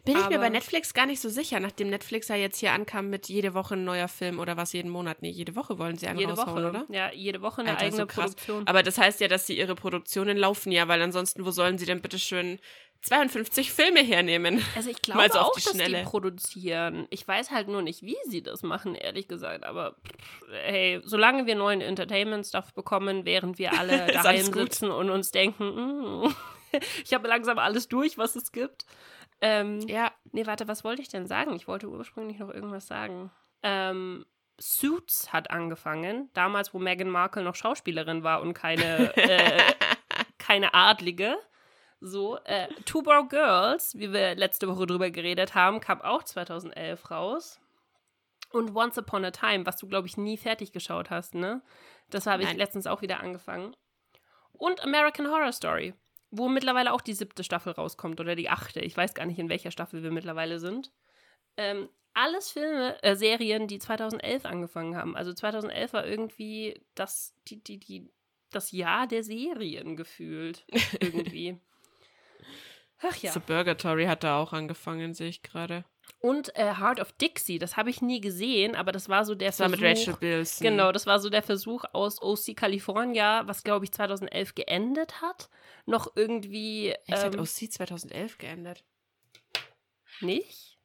[0.06, 3.10] Bin ich mir bei Netflix gar nicht so sicher, nachdem Netflix ja jetzt hier ankam
[3.10, 5.22] mit jede Woche ein neuer Film oder was jeden Monat.
[5.22, 6.52] Nee, jede Woche wollen sie einen jede Woche.
[6.52, 6.86] oder?
[6.90, 8.68] Ja, jede Woche eine Alter, eigene so Produktion.
[8.68, 11.86] Aber das heißt ja, dass sie ihre Produktionen laufen ja, weil ansonsten, wo sollen sie
[11.86, 12.60] denn bitte schön
[13.04, 14.64] 52 Filme hernehmen?
[14.76, 17.08] Also ich glaube so auch, die dass die produzieren.
[17.10, 19.64] Ich weiß halt nur nicht, wie sie das machen, ehrlich gesagt.
[19.64, 19.96] Aber
[20.64, 26.36] hey, solange wir neuen Entertainment-Stuff bekommen, während wir alle daheim sitzen und uns denken, mm,
[27.04, 28.86] ich habe langsam alles durch, was es gibt.
[29.42, 31.54] Ähm, ja, nee, warte, was wollte ich denn sagen?
[31.56, 33.32] Ich wollte ursprünglich noch irgendwas sagen.
[33.64, 34.26] Ähm,
[34.60, 39.74] Suits hat angefangen, damals, wo Meghan Markle noch Schauspielerin war und keine, äh,
[40.38, 41.36] keine Adlige.
[42.00, 47.12] So, äh, Two Broke Girls, wie wir letzte Woche drüber geredet haben, kam auch 2011
[47.12, 47.60] raus.
[48.52, 51.62] Und Once Upon a Time, was du, glaube ich, nie fertig geschaut hast, ne?
[52.10, 53.76] Das habe ich letztens auch wieder angefangen.
[54.52, 55.94] Und American Horror Story,
[56.32, 58.80] wo mittlerweile auch die siebte Staffel rauskommt oder die achte.
[58.80, 60.92] Ich weiß gar nicht, in welcher Staffel wir mittlerweile sind.
[61.58, 65.16] Ähm, alles Filme, äh, Serien, die 2011 angefangen haben.
[65.16, 68.10] Also 2011 war irgendwie das, die, die, die,
[68.50, 70.66] das Jahr der Serien gefühlt.
[71.00, 71.60] Irgendwie.
[73.02, 73.32] Ach ja.
[73.32, 75.86] Suburgatory hat da auch angefangen, sehe ich gerade.
[76.20, 79.50] Und äh, Heart of Dixie, das habe ich nie gesehen, aber das war so der
[79.50, 79.82] das Versuch.
[79.82, 80.60] War mit Rachel Bills.
[80.60, 85.50] Genau, das war so der Versuch aus OC California, was glaube ich 2011 geendet hat.
[85.86, 86.90] Noch irgendwie.
[87.08, 88.84] Ähm, hat OC 2011 geendet?
[90.20, 90.78] Nicht?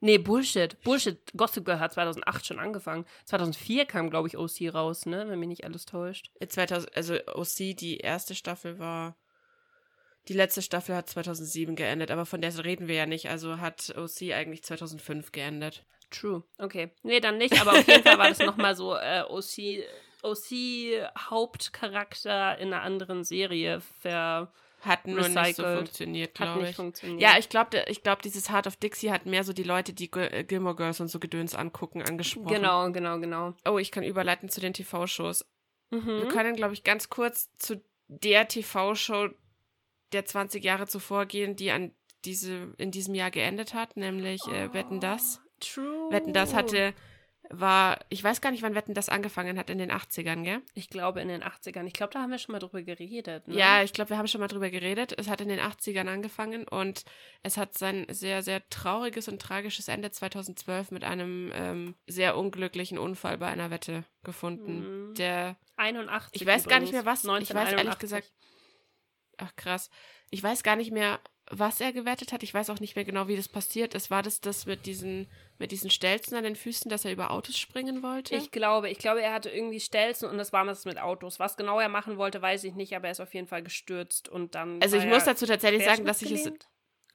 [0.00, 0.80] Nee, Bullshit.
[0.82, 1.18] Bullshit.
[1.36, 3.06] Gossip Girl hat 2008 schon angefangen.
[3.24, 5.28] 2004 kam, glaube ich, OC raus, ne?
[5.28, 6.30] Wenn mich nicht alles täuscht.
[6.46, 9.16] 2000, äh, also OC, die erste Staffel war
[10.28, 13.28] die letzte Staffel hat 2007 geendet, aber von der reden wir ja nicht.
[13.28, 15.84] Also hat OC eigentlich 2005 geendet.
[16.10, 16.42] True.
[16.58, 16.90] Okay.
[17.02, 19.84] Nee, dann nicht, aber auf jeden Fall war das nochmal so äh, OC,
[20.22, 25.46] OC Hauptcharakter in einer anderen Serie ver hat nur recycelt.
[25.46, 26.76] nicht so funktioniert, glaube ich.
[26.76, 27.20] Funktioniert.
[27.20, 30.10] Ja, ich glaube, ich glaub, dieses Heart of Dixie hat mehr so die Leute, die
[30.12, 32.54] äh, Gilmore Girls und so Gedöns angucken, angesprochen.
[32.54, 33.54] Genau, genau, genau.
[33.68, 35.44] Oh, ich kann überleiten zu den TV-Shows.
[35.90, 36.06] Mhm.
[36.06, 39.30] Wir können, glaube ich, ganz kurz zu der TV-Show
[40.12, 41.92] der 20 Jahre zuvor gehen, die an
[42.24, 45.40] diese, in diesem Jahr geendet hat, nämlich äh, Wetten das.
[45.60, 46.10] True.
[46.10, 46.92] Wetten das hatte,
[47.50, 50.62] war, ich weiß gar nicht, wann Wetten das angefangen hat, in den 80ern, gell?
[50.74, 51.86] Ich glaube in den 80ern.
[51.86, 53.46] Ich glaube, da haben wir schon mal drüber geredet.
[53.48, 53.56] Ne?
[53.56, 55.14] Ja, ich glaube, wir haben schon mal drüber geredet.
[55.16, 57.04] Es hat in den 80ern angefangen und
[57.42, 62.98] es hat sein sehr, sehr trauriges und tragisches Ende 2012 mit einem ähm, sehr unglücklichen
[62.98, 65.10] Unfall bei einer Wette gefunden.
[65.10, 65.14] Mhm.
[65.14, 66.40] Der 81.
[66.40, 66.68] Ich weiß übrigens.
[66.68, 67.24] gar nicht mehr was.
[67.24, 68.32] Ich weiß ehrlich gesagt
[69.38, 69.90] Ach krass.
[70.30, 71.20] Ich weiß gar nicht mehr,
[71.50, 72.42] was er gewettet hat.
[72.42, 74.10] Ich weiß auch nicht mehr genau, wie das passiert ist.
[74.10, 77.56] War das das mit diesen, mit diesen Stelzen an den Füßen, dass er über Autos
[77.58, 78.34] springen wollte?
[78.34, 81.38] Ich glaube, ich glaube, er hatte irgendwie Stelzen und das war was mit Autos.
[81.38, 84.28] Was genau er machen wollte, weiß ich nicht, aber er ist auf jeden Fall gestürzt
[84.28, 84.82] und dann.
[84.82, 86.50] Also ich muss dazu tatsächlich sagen, dass ich es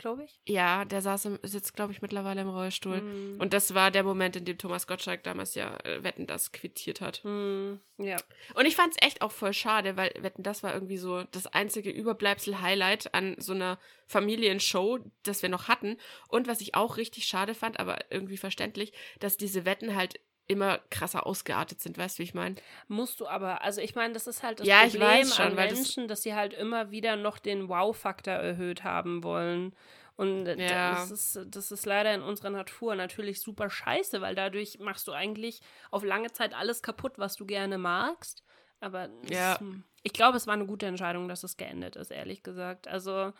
[0.01, 0.41] glaube ich.
[0.45, 3.01] Ja, der saß im, sitzt, glaube ich, mittlerweile im Rollstuhl.
[3.01, 3.39] Mm.
[3.39, 6.99] Und das war der Moment, in dem Thomas Gottschalk damals ja äh, Wetten das quittiert
[6.99, 7.21] hat.
[7.23, 7.75] Mm.
[7.97, 8.17] Ja.
[8.55, 11.47] Und ich fand es echt auch voll schade, weil Wetten das war irgendwie so das
[11.47, 15.97] einzige Überbleibsel-Highlight an so einer Familienshow, das wir noch hatten.
[16.27, 20.79] Und was ich auch richtig schade fand, aber irgendwie verständlich, dass diese Wetten halt immer
[20.89, 22.55] krasser ausgeartet sind, weißt du, wie ich meine?
[22.87, 26.07] Musst du aber, also ich meine, das ist halt das ja, Problem schon, an Menschen,
[26.07, 29.73] das dass sie halt immer wieder noch den Wow-Faktor erhöht haben wollen.
[30.17, 30.91] Und ja.
[30.91, 35.13] das, ist, das ist leider in unserer Natur natürlich super scheiße, weil dadurch machst du
[35.13, 38.43] eigentlich auf lange Zeit alles kaputt, was du gerne magst.
[38.81, 39.53] Aber ja.
[39.53, 39.59] es,
[40.03, 42.87] ich glaube, es war eine gute Entscheidung, dass es geendet ist, ehrlich gesagt.
[42.87, 43.33] Also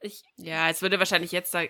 [0.00, 0.22] ich.
[0.36, 1.62] Ja, es würde wahrscheinlich jetzt da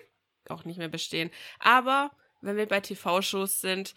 [0.49, 1.29] auch nicht mehr bestehen.
[1.59, 2.11] Aber
[2.43, 3.93] wenn wir bei TV-Shows sind,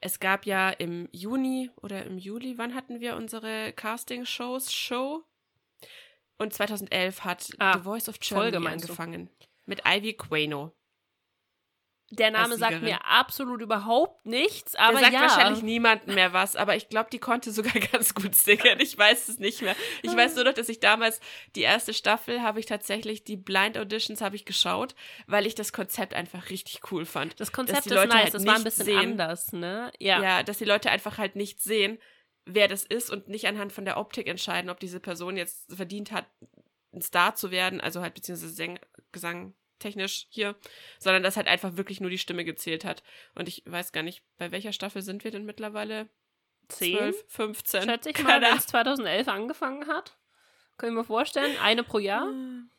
[0.00, 5.24] es gab ja im Juni oder im Juli, wann hatten wir unsere Casting-Shows Show?
[6.36, 9.30] Und 2011 hat ah, The Voice of Germany angefangen.
[9.66, 10.72] Mit Ivy Quano.
[12.10, 15.20] Der Name sagt mir absolut überhaupt nichts, aber Der sagt ja.
[15.22, 18.78] wahrscheinlich niemandem mehr was, aber ich glaube, die konnte sogar ganz gut singen.
[18.78, 19.74] Ich weiß es nicht mehr.
[20.02, 21.20] Ich weiß nur noch, dass ich damals
[21.56, 24.94] die erste Staffel habe ich tatsächlich die Blind Auditions habe ich geschaut,
[25.26, 27.40] weil ich das Konzept einfach richtig cool fand.
[27.40, 29.90] Das Konzept ist nice, halt das war ein bisschen sehen, anders, ne?
[29.98, 30.22] Ja.
[30.22, 31.98] Ja, dass die Leute einfach halt nicht sehen,
[32.44, 36.12] wer das ist und nicht anhand von der Optik entscheiden, ob diese Person jetzt verdient
[36.12, 36.26] hat,
[36.92, 38.78] ein Star zu werden, also halt beziehungsweise Säng
[39.10, 40.56] Gesang technisch hier,
[40.98, 43.02] sondern dass halt einfach wirklich nur die Stimme gezählt hat.
[43.34, 46.08] Und ich weiß gar nicht, bei welcher Staffel sind wir denn mittlerweile?
[46.68, 46.96] 10?
[46.96, 47.82] 12, 15?
[47.82, 50.16] Schätze ich mal, wenn es 2011 angefangen hat.
[50.78, 52.26] Können wir vorstellen, eine pro Jahr.
[52.26, 52.70] Hm.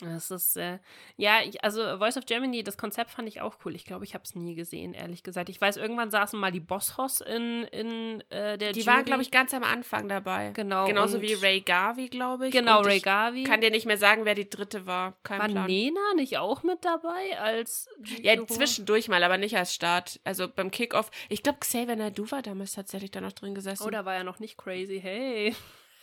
[0.00, 0.78] Das ist, äh,
[1.16, 3.74] ja, ich, also Voice of Germany, das Konzept fand ich auch cool.
[3.74, 5.48] Ich glaube, ich habe es nie gesehen, ehrlich gesagt.
[5.48, 8.86] Ich weiß, irgendwann saßen mal die Boss-Hoss in, in äh, der Die Jury.
[8.86, 10.52] waren, glaube ich, ganz am Anfang dabei.
[10.54, 10.86] Genau.
[10.86, 12.52] Genauso wie Ray Garvey, glaube ich.
[12.52, 13.42] Genau, und Ray Garvey.
[13.42, 15.16] kann dir nicht mehr sagen, wer die dritte war.
[15.24, 15.66] Kein war Plan.
[15.66, 17.88] Nena nicht auch mit dabei als
[18.22, 20.20] Ja, zwischendurch mal, aber nicht als Start.
[20.22, 21.10] Also beim Kickoff.
[21.28, 23.82] Ich glaube, Xavier Naidoo war damals tatsächlich da noch drin gesessen.
[23.84, 25.00] Oh, da war ja noch nicht crazy.
[25.02, 25.56] Hey.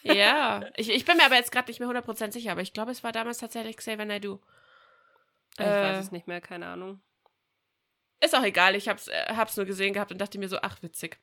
[0.06, 2.92] Ja, ich, ich bin mir aber jetzt gerade nicht mehr 100% sicher, aber ich glaube,
[2.92, 4.40] es war damals tatsächlich Xavier Naidoo.
[5.58, 7.02] Ich äh, weiß es nicht mehr, keine Ahnung.
[8.22, 10.82] Ist auch egal, ich hab's, äh, hab's nur gesehen gehabt und dachte mir so, ach,
[10.84, 11.20] witzig.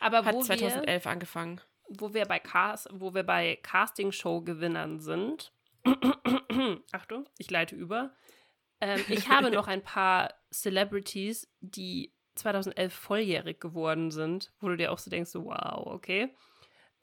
[0.00, 1.60] Aber Hat 2011 wir, angefangen.
[1.88, 5.52] Wo wir bei Cast, wo wir bei Casting-Show-Gewinnern sind.
[6.92, 8.14] Achtung, ich leite über.
[8.80, 14.92] Ähm, ich habe noch ein paar Celebrities, die 2011 volljährig geworden sind, wo du dir
[14.92, 16.34] auch so denkst, so, wow, okay.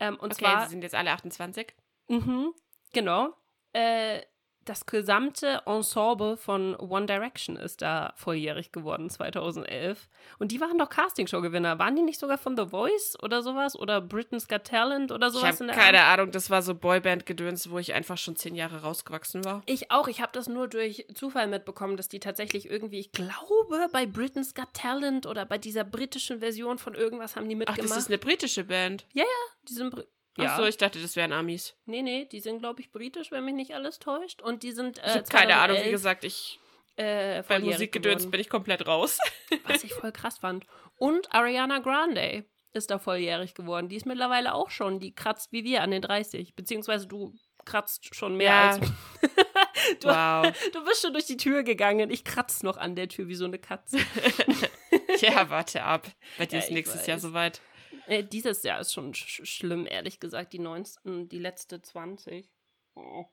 [0.02, 1.74] Ähm, und okay, zwar, sie sind jetzt alle 28.
[2.10, 2.54] Mhm,
[2.92, 3.30] genau.
[3.72, 4.24] Äh,
[4.66, 10.08] das gesamte Ensemble von One Direction ist da volljährig geworden 2011.
[10.38, 11.80] Und die waren doch Castingshow-Gewinner.
[11.80, 13.76] Waren die nicht sogar von The Voice oder sowas?
[13.76, 15.60] Oder Britain's Got Talent oder sowas?
[15.60, 16.20] Ich habe keine Art?
[16.20, 19.64] Ahnung, das war so Boyband-Gedöns, wo ich einfach schon zehn Jahre rausgewachsen war.
[19.66, 20.08] Ich auch.
[20.08, 24.54] Ich habe das nur durch Zufall mitbekommen, dass die tatsächlich irgendwie, ich glaube, bei Britain's
[24.54, 27.82] Got Talent oder bei dieser britischen Version von irgendwas haben die mitgemacht.
[27.84, 29.06] Ach, das ist eine britische Band?
[29.14, 29.96] Ja, ja, die sind
[30.38, 30.52] ja.
[30.52, 31.76] Ach so, ich dachte, das wären Amis.
[31.86, 34.42] Nee, nee, die sind, glaube ich, britisch, wenn mich nicht alles täuscht.
[34.42, 35.00] Und die sind.
[35.00, 36.60] Äh, ich habe keine Ahnung, wie gesagt, ich.
[36.98, 39.18] Äh, bei Musikgedöns bin ich komplett raus.
[39.66, 40.66] Was ich voll krass fand.
[40.98, 43.90] Und Ariana Grande ist da volljährig geworden.
[43.90, 46.56] Die ist mittlerweile auch schon, die kratzt wie wir an den 30.
[46.56, 47.34] Beziehungsweise du
[47.66, 48.70] kratzt schon mehr ja.
[48.72, 48.80] als.
[50.02, 50.54] du, wow.
[50.74, 52.10] du bist schon durch die Tür gegangen.
[52.10, 53.98] Ich kratze noch an der Tür wie so eine Katze.
[55.20, 56.08] ja, warte ab.
[56.38, 57.08] Bei dir ja, ist nächstes weiß.
[57.08, 57.62] Jahr soweit.
[58.08, 60.54] Äh, dieses Jahr ist schon sch schlimm, ehrlich gesagt.
[60.54, 62.50] Die, 19, die letzte 20.
[62.96, 63.26] Oh.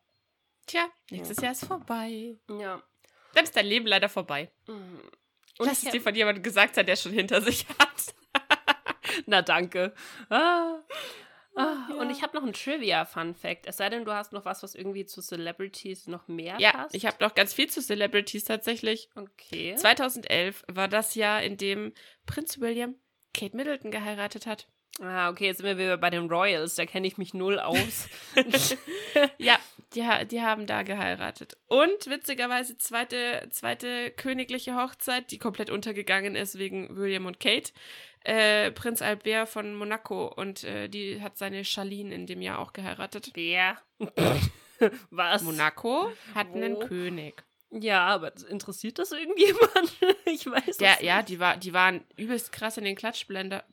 [0.66, 1.44] Tja, nächstes ja.
[1.44, 2.36] Jahr ist vorbei.
[2.48, 2.82] Ja.
[3.34, 4.50] Dann ist dein Leben leider vorbei.
[4.66, 5.00] Mhm.
[5.58, 8.14] Und Lass es dir von jemandem gesagt sein, der schon hinter sich hat.
[9.26, 9.94] Na danke.
[10.28, 10.78] Ah.
[11.56, 11.96] Ah, ja.
[11.96, 13.66] Und ich habe noch einen Trivia-Fun-Fact.
[13.66, 16.94] Es sei denn, du hast noch was, was irgendwie zu Celebrities noch mehr ja, passt.
[16.94, 19.10] Ja, ich habe noch ganz viel zu Celebrities tatsächlich.
[19.16, 19.74] Okay.
[19.74, 21.92] 2011 war das Jahr, in dem
[22.26, 22.94] Prinz William
[23.38, 24.66] Kate Middleton geheiratet hat.
[25.00, 28.08] Ah, okay, jetzt sind wir wieder bei den Royals, da kenne ich mich null aus.
[29.38, 29.56] ja,
[29.94, 31.56] die, die haben da geheiratet.
[31.68, 37.72] Und witzigerweise zweite, zweite königliche Hochzeit, die komplett untergegangen ist wegen William und Kate.
[38.24, 42.72] Äh, Prinz Albert von Monaco und äh, die hat seine Charlene in dem Jahr auch
[42.72, 43.30] geheiratet.
[43.34, 43.78] Wer?
[45.10, 45.42] Was?
[45.42, 46.56] Monaco hat Wo?
[46.56, 47.44] einen König.
[47.70, 49.92] Ja, aber interessiert das irgendjemand?
[50.24, 53.64] ich weiß ja, Ja, die, war, die waren übelst krass in den Klatschblender,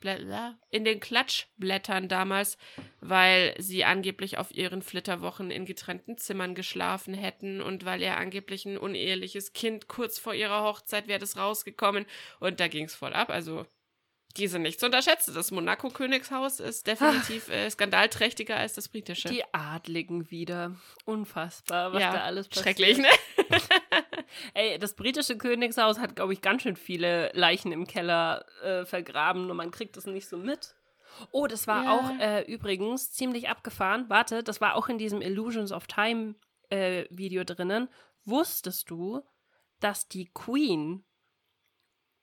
[0.69, 2.57] in den Klatschblättern damals,
[2.99, 8.65] weil sie angeblich auf ihren Flitterwochen in getrennten Zimmern geschlafen hätten und weil er angeblich
[8.65, 12.05] ein uneheliches Kind kurz vor ihrer Hochzeit wäre das rausgekommen
[12.41, 13.29] und da ging es voll ab.
[13.29, 13.65] Also
[14.37, 15.33] die sind nicht zu unterschätzen.
[15.33, 19.29] Das Monaco-Königshaus ist definitiv äh, skandalträchtiger als das britische.
[19.29, 20.75] Die Adligen wieder.
[21.05, 22.63] Unfassbar, was ja, da alles passiert.
[22.63, 23.07] Schrecklich, ne?
[24.53, 29.49] Ey, das britische Königshaus hat, glaube ich, ganz schön viele Leichen im Keller äh, vergraben
[29.49, 30.75] und man kriegt das nicht so mit.
[31.31, 31.91] Oh, das war ja.
[31.91, 34.05] auch äh, übrigens ziemlich abgefahren.
[34.09, 36.35] Warte, das war auch in diesem Illusions of Time
[36.69, 37.87] äh, Video drinnen.
[38.25, 39.21] Wusstest du,
[39.79, 41.05] dass die Queen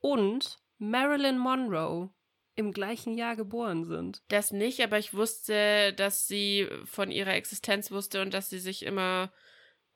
[0.00, 2.10] und Marilyn Monroe
[2.54, 4.22] im gleichen Jahr geboren sind.
[4.28, 8.84] Das nicht, aber ich wusste, dass sie von ihrer Existenz wusste und dass sie sich
[8.84, 9.32] immer,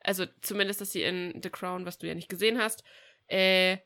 [0.01, 2.83] also zumindest, dass sie in The Crown, was du ja nicht gesehen hast,
[3.27, 3.77] äh,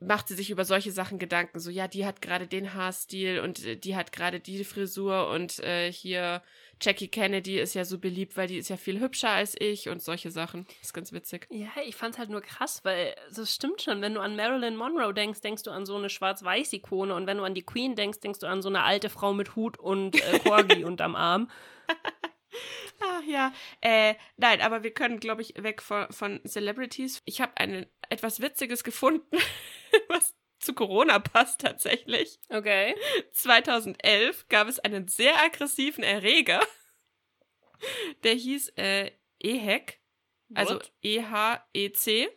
[0.00, 1.60] macht sie sich über solche Sachen Gedanken.
[1.60, 5.58] So, ja, die hat gerade den Haarstil und äh, die hat gerade die Frisur und
[5.60, 6.42] äh, hier
[6.80, 10.02] Jackie Kennedy ist ja so beliebt, weil die ist ja viel hübscher als ich und
[10.02, 10.64] solche Sachen.
[10.66, 11.46] Das ist ganz witzig.
[11.50, 14.00] Ja, ich fand's halt nur krass, weil das stimmt schon.
[14.00, 17.44] Wenn du an Marilyn Monroe denkst, denkst du an so eine Schwarz-Weiß-Ikone und wenn du
[17.44, 20.38] an die Queen denkst, denkst du an so eine alte Frau mit Hut und äh,
[20.38, 21.50] Corgi unterm Arm.
[23.00, 27.22] Ach ja, äh, nein, aber wir können, glaube ich, weg von, von Celebrities.
[27.24, 29.26] Ich habe etwas Witziges gefunden,
[30.08, 32.38] was zu Corona passt tatsächlich.
[32.48, 32.94] Okay.
[33.32, 36.60] 2011 gab es einen sehr aggressiven Erreger,
[38.24, 40.00] der hieß äh, EHEC,
[40.54, 42.28] also E-H-E-C.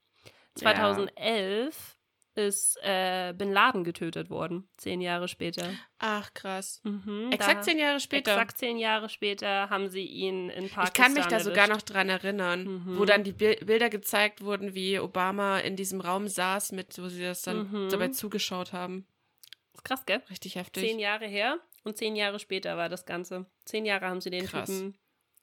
[0.55, 1.94] 2011
[2.35, 5.71] ist äh, Bin Laden getötet worden, zehn Jahre später.
[5.99, 6.81] Ach, krass.
[6.83, 8.31] Mhm, exakt zehn Jahre später.
[8.31, 11.45] Exakt zehn Jahre später haben sie ihn in Pakistan Ich kann mich da erwischt.
[11.45, 12.99] sogar noch dran erinnern, mhm.
[12.99, 17.23] wo dann die Bilder gezeigt wurden, wie Obama in diesem Raum saß, mit, wo sie
[17.23, 17.89] das dann mhm.
[17.89, 19.07] dabei zugeschaut haben.
[19.83, 20.21] Krass, gell?
[20.29, 20.83] Richtig heftig.
[20.83, 23.45] Zehn Jahre her und zehn Jahre später war das Ganze.
[23.65, 24.69] Zehn Jahre haben sie den Krass.
[24.69, 24.97] Typen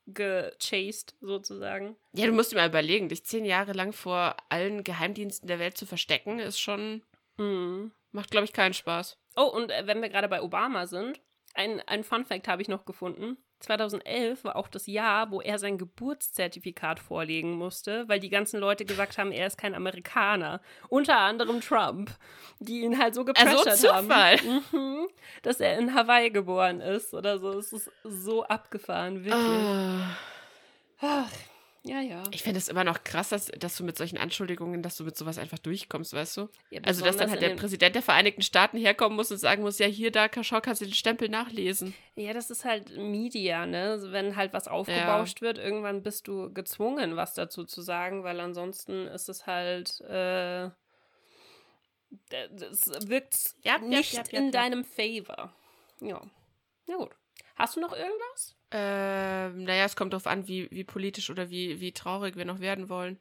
[0.07, 1.97] gechased, sozusagen.
[2.13, 5.77] Ja, du musst dir mal überlegen, dich zehn Jahre lang vor allen Geheimdiensten der Welt
[5.77, 7.03] zu verstecken, ist schon.
[7.39, 7.93] Mhm.
[8.11, 9.19] Macht, glaube ich, keinen Spaß.
[9.37, 11.21] Oh, und äh, wenn wir gerade bei Obama sind,
[11.55, 13.39] ein, ein Fun Fact habe ich noch gefunden.
[13.63, 18.85] 2011 war auch das Jahr, wo er sein Geburtszertifikat vorlegen musste, weil die ganzen Leute
[18.85, 20.61] gesagt haben, er ist kein Amerikaner.
[20.89, 22.11] Unter anderem Trump,
[22.59, 24.39] die ihn halt so gepressured also Zufall.
[24.39, 25.09] haben, mhm,
[25.43, 27.59] dass er in Hawaii geboren ist oder so.
[27.59, 29.37] Es ist so abgefahren, wirklich.
[29.37, 30.01] Oh.
[31.01, 31.31] Ach,
[31.85, 32.23] ja, ja.
[32.31, 35.17] Ich finde es immer noch krass, dass, dass du mit solchen Anschuldigungen, dass du mit
[35.17, 36.49] sowas einfach durchkommst, weißt du?
[36.71, 39.81] Ja, also, dass dann halt der Präsident der Vereinigten Staaten herkommen muss und sagen muss,
[39.81, 41.93] ja, hier, da, schau, kannst du den Stempel nachlesen.
[42.15, 43.91] Ja, das ist halt Media, ne?
[43.91, 45.49] Also, wenn halt was aufgebauscht ja.
[45.49, 50.71] wird, irgendwann bist du gezwungen, was dazu zu sagen, weil ansonsten ist es halt, äh,
[52.31, 55.53] das wirkt ja, nicht in deinem Favor.
[56.01, 56.21] Ja.
[56.87, 57.11] Na gut.
[57.57, 58.55] Hast du noch irgendwas?
[58.73, 62.61] Ähm, naja, es kommt darauf an, wie, wie politisch oder wie, wie traurig wir noch
[62.61, 63.21] werden wollen.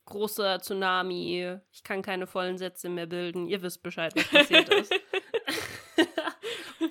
[0.03, 1.59] großer Tsunami.
[1.71, 3.47] Ich kann keine vollen Sätze mehr bilden.
[3.47, 4.93] Ihr wisst Bescheid, was passiert ist.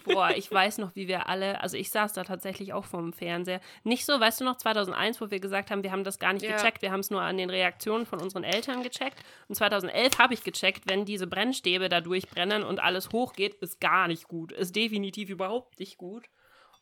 [0.08, 3.60] Boah, ich weiß noch, wie wir alle, also ich saß da tatsächlich auch vorm Fernseher.
[3.84, 6.44] Nicht so, weißt du noch, 2001, wo wir gesagt haben, wir haben das gar nicht
[6.44, 6.56] ja.
[6.56, 9.22] gecheckt, wir haben es nur an den Reaktionen von unseren Eltern gecheckt.
[9.48, 14.08] Und 2011 habe ich gecheckt, wenn diese Brennstäbe da durchbrennen und alles hochgeht, ist gar
[14.08, 14.52] nicht gut.
[14.52, 16.28] Ist definitiv überhaupt nicht gut.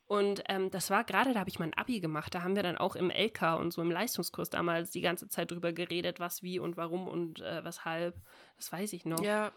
[0.06, 2.34] Und ähm, das war gerade, da habe ich mein Abi gemacht.
[2.34, 5.50] Da haben wir dann auch im LK und so im Leistungskurs damals die ganze Zeit
[5.50, 8.14] drüber geredet, was, wie und warum und äh, weshalb.
[8.56, 9.20] Das weiß ich noch.
[9.22, 9.50] Ja.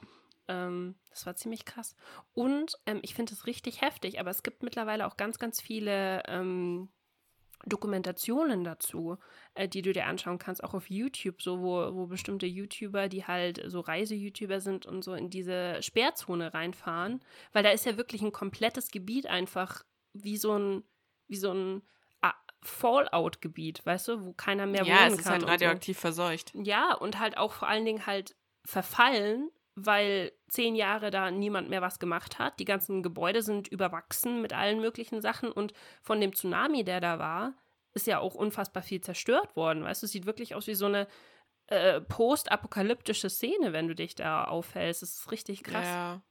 [0.49, 1.95] Ähm, das war ziemlich krass.
[2.33, 6.23] Und ähm, ich finde es richtig heftig, aber es gibt mittlerweile auch ganz, ganz viele
[6.27, 6.89] ähm,
[7.65, 9.17] Dokumentationen dazu,
[9.53, 13.25] äh, die du dir anschauen kannst, auch auf YouTube, so wo, wo bestimmte YouTuber, die
[13.25, 17.21] halt so Reise-YouTuber sind und so in diese Sperrzone reinfahren,
[17.53, 19.83] weil da ist ja wirklich ein komplettes Gebiet einfach
[20.13, 20.83] wie so ein,
[21.27, 21.83] wie so ein
[22.61, 25.07] Fallout-Gebiet, weißt du, wo keiner mehr ja, wohnen kann.
[25.09, 26.01] Ja, es ist halt radioaktiv so.
[26.01, 26.51] verseucht.
[26.55, 28.35] Ja, und halt auch vor allen Dingen halt
[28.65, 32.59] verfallen weil zehn Jahre da niemand mehr was gemacht hat.
[32.59, 37.19] Die ganzen Gebäude sind überwachsen mit allen möglichen Sachen und von dem Tsunami, der da
[37.19, 37.53] war,
[37.93, 39.83] ist ja auch unfassbar viel zerstört worden.
[39.83, 41.07] Weißt du, es sieht wirklich aus wie so eine
[41.67, 45.01] äh, postapokalyptische Szene, wenn du dich da aufhältst.
[45.01, 45.85] Das ist richtig krass.
[45.85, 46.21] Ja.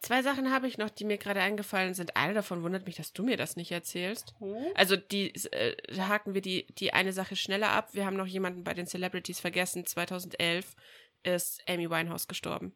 [0.00, 2.16] Zwei Sachen habe ich noch, die mir gerade eingefallen sind.
[2.16, 4.34] Eine davon wundert mich, dass du mir das nicht erzählst.
[4.74, 7.94] Also die äh, haken wir die, die eine Sache schneller ab.
[7.94, 9.86] Wir haben noch jemanden bei den Celebrities vergessen.
[9.86, 10.74] 2011
[11.22, 12.74] ist Amy Winehouse gestorben.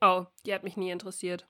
[0.00, 1.46] Oh, die hat mich nie interessiert.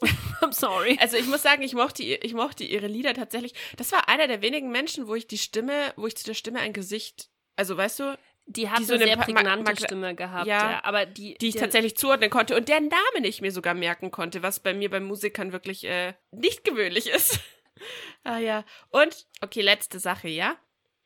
[0.40, 0.96] I'm sorry.
[1.00, 3.54] Also ich muss sagen, ich mochte, ich mochte ihre Lieder tatsächlich.
[3.76, 6.60] Das war einer der wenigen Menschen, wo ich die Stimme, wo ich zu der Stimme
[6.60, 10.72] ein Gesicht, also weißt du, die hat die so eine sehr prägnante Stimme gehabt, ja,
[10.72, 14.10] ja, aber die, die ich tatsächlich zuordnen konnte und deren Namen ich mir sogar merken
[14.10, 17.38] konnte, was bei mir bei Musikern wirklich äh, nicht gewöhnlich ist.
[18.24, 18.64] ah ja.
[18.88, 20.56] Und okay, letzte Sache, ja.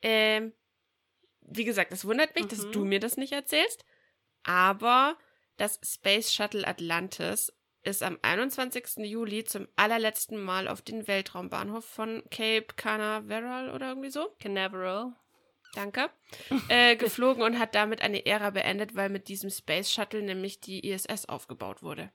[0.01, 0.53] Ähm,
[1.41, 2.49] wie gesagt, es wundert mich, mhm.
[2.49, 3.85] dass du mir das nicht erzählst.
[4.45, 5.17] Aber
[5.57, 7.51] das Space Shuttle Atlantis
[7.83, 8.97] ist am 21.
[8.97, 14.29] Juli zum allerletzten Mal auf den Weltraumbahnhof von Cape Canaveral oder irgendwie so.
[14.39, 15.13] Canaveral.
[15.75, 16.09] Danke.
[16.69, 20.87] äh, geflogen und hat damit eine Ära beendet, weil mit diesem Space Shuttle nämlich die
[20.87, 22.11] ISS aufgebaut wurde.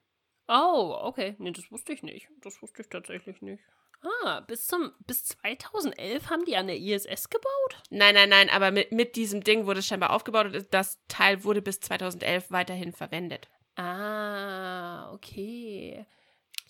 [0.47, 1.35] Oh, okay.
[1.37, 2.27] Nee, das wusste ich nicht.
[2.41, 3.63] Das wusste ich tatsächlich nicht.
[4.03, 7.83] Ah, bis zum bis 2011 haben die an der ISS gebaut?
[7.89, 11.43] Nein, nein, nein, aber mit, mit diesem Ding wurde es scheinbar aufgebaut und das Teil
[11.43, 13.47] wurde bis 2011 weiterhin verwendet.
[13.75, 16.05] Ah, okay.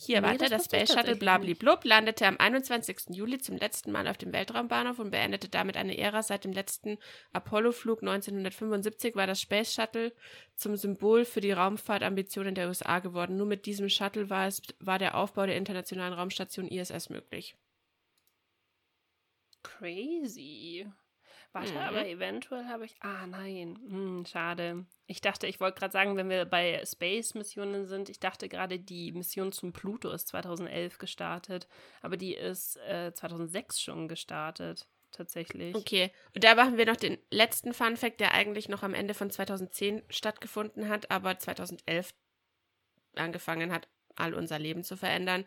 [0.04, 3.10] Hier, nee, warte, das, das Space Shuttle Blablablub landete am 21.
[3.10, 6.24] Juli zum letzten Mal auf dem Weltraumbahnhof und beendete damit eine Ära.
[6.24, 6.98] Seit dem letzten
[7.34, 10.12] Apollo-Flug 1975 war das Space Shuttle
[10.56, 13.38] zum Symbol für die Raumfahrtambitionen der USA geworden.
[13.38, 17.56] Nur mit diesem Shuttle war, es, war der Aufbau der internationalen Raumstation ISS möglich.
[19.62, 20.88] Crazy.
[21.54, 21.78] Warte, mhm.
[21.78, 22.96] aber eventuell habe ich.
[23.02, 23.78] Ah, nein.
[23.90, 24.86] Hm, schade.
[25.08, 29.12] Ich dachte, ich wollte gerade sagen, wenn wir bei Space-Missionen sind, ich dachte gerade, die
[29.12, 31.68] Mission zum Pluto ist 2011 gestartet,
[32.02, 35.76] aber die ist äh, 2006 schon gestartet, tatsächlich.
[35.76, 39.30] Okay, und da machen wir noch den letzten Fun-Fact, der eigentlich noch am Ende von
[39.30, 42.14] 2010 stattgefunden hat, aber 2011
[43.16, 45.46] angefangen hat, all unser Leben zu verändern.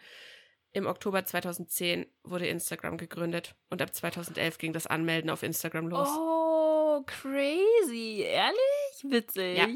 [0.75, 6.09] Im Oktober 2010 wurde Instagram gegründet und ab 2011 ging das Anmelden auf Instagram los.
[6.09, 8.23] Oh, crazy.
[8.23, 8.59] Ehrlich?
[9.05, 9.57] Witzig.
[9.57, 9.69] Ja.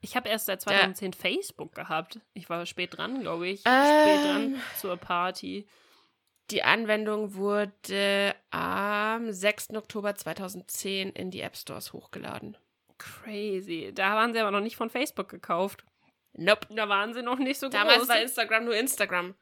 [0.00, 1.18] Ich habe erst seit 2010 ja.
[1.18, 2.18] Facebook gehabt.
[2.32, 3.62] Ich war spät dran, glaube ich.
[3.64, 5.68] Ähm, spät dran zur Party.
[6.50, 9.70] Die Anwendung wurde am 6.
[9.76, 12.56] Oktober 2010 in die App Stores hochgeladen.
[12.98, 13.92] Crazy.
[13.94, 15.84] Da waren sie aber noch nicht von Facebook gekauft.
[16.32, 16.66] Nope.
[16.70, 18.08] Da waren sie noch nicht so Damals groß.
[18.08, 19.36] war Instagram nur Instagram.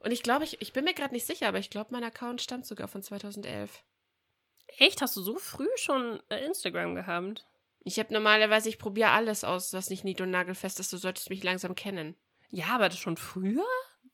[0.00, 2.40] Und ich glaube, ich, ich bin mir gerade nicht sicher, aber ich glaube, mein Account
[2.40, 3.84] stammt sogar von 2011.
[4.78, 5.02] Echt?
[5.02, 7.46] Hast du so früh schon äh, Instagram gehabt?
[7.82, 10.92] Ich habe normalerweise, ich probiere alles aus, was nicht nied- und nagelfest ist.
[10.92, 12.14] Du solltest mich langsam kennen.
[12.50, 13.64] Ja, aber das schon früher?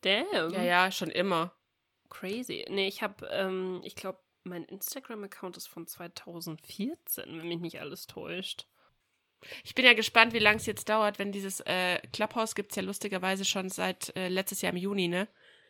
[0.03, 0.53] Damn.
[0.53, 1.55] Ja, ja, schon immer.
[2.09, 2.65] Crazy.
[2.69, 8.07] Nee, ich habe, ähm, ich glaube, mein Instagram-Account ist von 2014, wenn mich nicht alles
[8.07, 8.67] täuscht.
[9.65, 12.77] Ich bin ja gespannt, wie lange es jetzt dauert, wenn dieses äh, Clubhouse gibt es
[12.77, 15.29] ja lustigerweise schon seit äh, letztes Jahr im Juni, ne?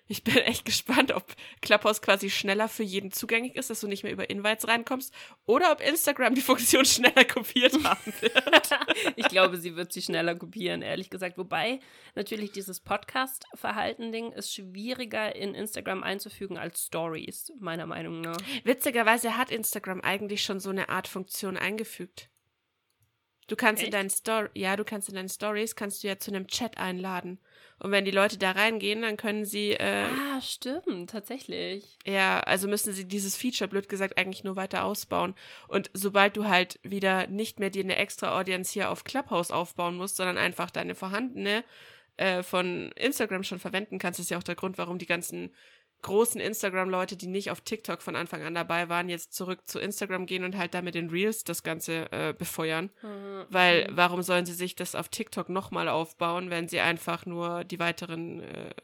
[0.09, 4.05] Ich bin echt gespannt, ob Clubhouse quasi schneller für jeden zugänglich ist, dass du nicht
[4.05, 5.13] mehr über Invites reinkommst,
[5.47, 8.33] oder ob Instagram die Funktion schneller kopiert haben wird.
[9.17, 11.39] ich glaube, sie wird sie schneller kopieren, ehrlich gesagt.
[11.39, 11.81] Wobei
[12.15, 18.39] natürlich dieses Podcast-Verhalten-Ding ist schwieriger in Instagram einzufügen als Stories, meiner Meinung nach.
[18.65, 22.31] Witzigerweise hat Instagram eigentlich schon so eine Art Funktion eingefügt.
[23.47, 23.89] Du kannst Echt?
[23.89, 26.79] in deinen Story, ja, du kannst in deinen Stories kannst du ja zu einem Chat
[26.79, 27.39] einladen.
[27.79, 29.73] Und wenn die Leute da reingehen, dann können sie.
[29.73, 31.99] Äh, ah, stimmt, tatsächlich.
[32.07, 35.35] Ja, also müssen sie dieses Feature, blöd gesagt, eigentlich nur weiter ausbauen.
[35.69, 39.97] Und sobald du halt wieder nicht mehr dir eine extra Audience hier auf Clubhouse aufbauen
[39.97, 41.65] musst, sondern einfach deine vorhandene
[42.17, 45.51] äh, von Instagram schon verwenden kannst, ist ja auch der Grund, warum die ganzen
[46.03, 50.27] großen Instagram-Leute, die nicht auf TikTok von Anfang an dabei waren, jetzt zurück zu Instagram
[50.27, 52.91] gehen und halt da mit den Reels das Ganze äh, befeuern.
[53.03, 53.47] Mhm.
[53.49, 57.79] Weil warum sollen sie sich das auf TikTok nochmal aufbauen, wenn sie einfach nur die
[57.79, 58.75] weiteren äh,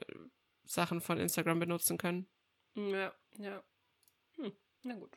[0.65, 2.27] Sachen von Instagram benutzen können?
[2.75, 3.63] Ja, ja.
[4.37, 4.53] Hm,
[4.83, 5.17] na gut.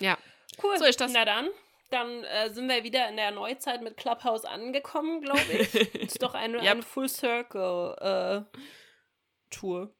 [0.00, 0.18] Ja.
[0.62, 0.78] Cool.
[0.78, 1.12] So ist das.
[1.12, 1.48] Na dann.
[1.90, 5.74] Dann äh, sind wir wieder in der Neuzeit mit Clubhouse angekommen, glaube ich.
[5.94, 6.72] ist doch eine, yep.
[6.72, 8.58] eine Full Circle äh,
[9.50, 9.94] Tour.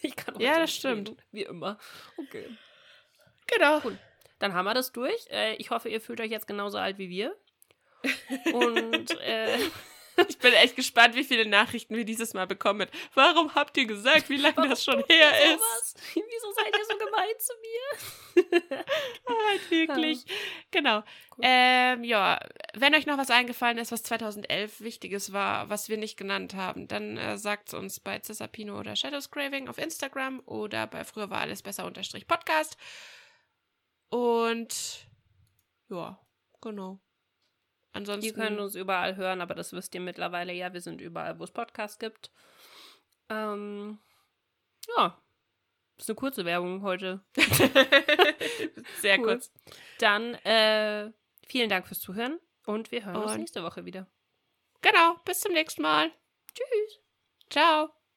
[0.02, 1.10] Ich kann ja, das stimmt.
[1.10, 1.78] Reden, wie immer.
[2.16, 2.46] Okay.
[3.46, 3.80] Genau.
[3.84, 3.98] Cool.
[4.38, 5.26] Dann haben wir das durch.
[5.30, 7.36] Äh, ich hoffe, ihr fühlt euch jetzt genauso alt wie wir.
[8.52, 9.58] Und äh,
[10.28, 12.88] ich bin echt gespannt, wie viele Nachrichten wir dieses Mal bekommen.
[13.14, 16.00] Warum habt ihr gesagt, wie lange das schon her ist?
[16.14, 18.80] Wieso seid ihr so gemein zu mir?
[19.48, 20.24] halt wirklich.
[20.70, 20.98] Genau.
[20.98, 21.42] Cool.
[21.42, 22.40] Ähm, ja,
[22.74, 26.88] wenn euch noch was eingefallen ist, was 2011 Wichtiges war, was wir nicht genannt haben,
[26.88, 31.30] dann äh, sagt es uns bei Cesapino oder Shadows Craving auf Instagram oder bei früher
[31.30, 32.76] war alles besser unterstrich Podcast.
[34.08, 35.06] Und
[35.88, 36.18] ja,
[36.60, 37.00] genau.
[37.92, 38.26] Ansonsten.
[38.26, 40.72] Ihr könnt uns überall hören, aber das wisst ihr mittlerweile ja.
[40.72, 42.30] Wir sind überall, wo es Podcasts gibt.
[43.28, 43.98] Ähm,
[44.96, 45.20] ja.
[45.98, 47.20] Ist eine kurze Werbung heute.
[49.00, 49.24] Sehr cool.
[49.24, 49.52] kurz.
[49.98, 51.12] Dann äh,
[51.46, 54.06] vielen Dank fürs Zuhören und wir hören und uns nächste Woche wieder.
[54.80, 56.10] Genau, bis zum nächsten Mal.
[56.54, 57.00] Tschüss.
[57.50, 57.99] Ciao.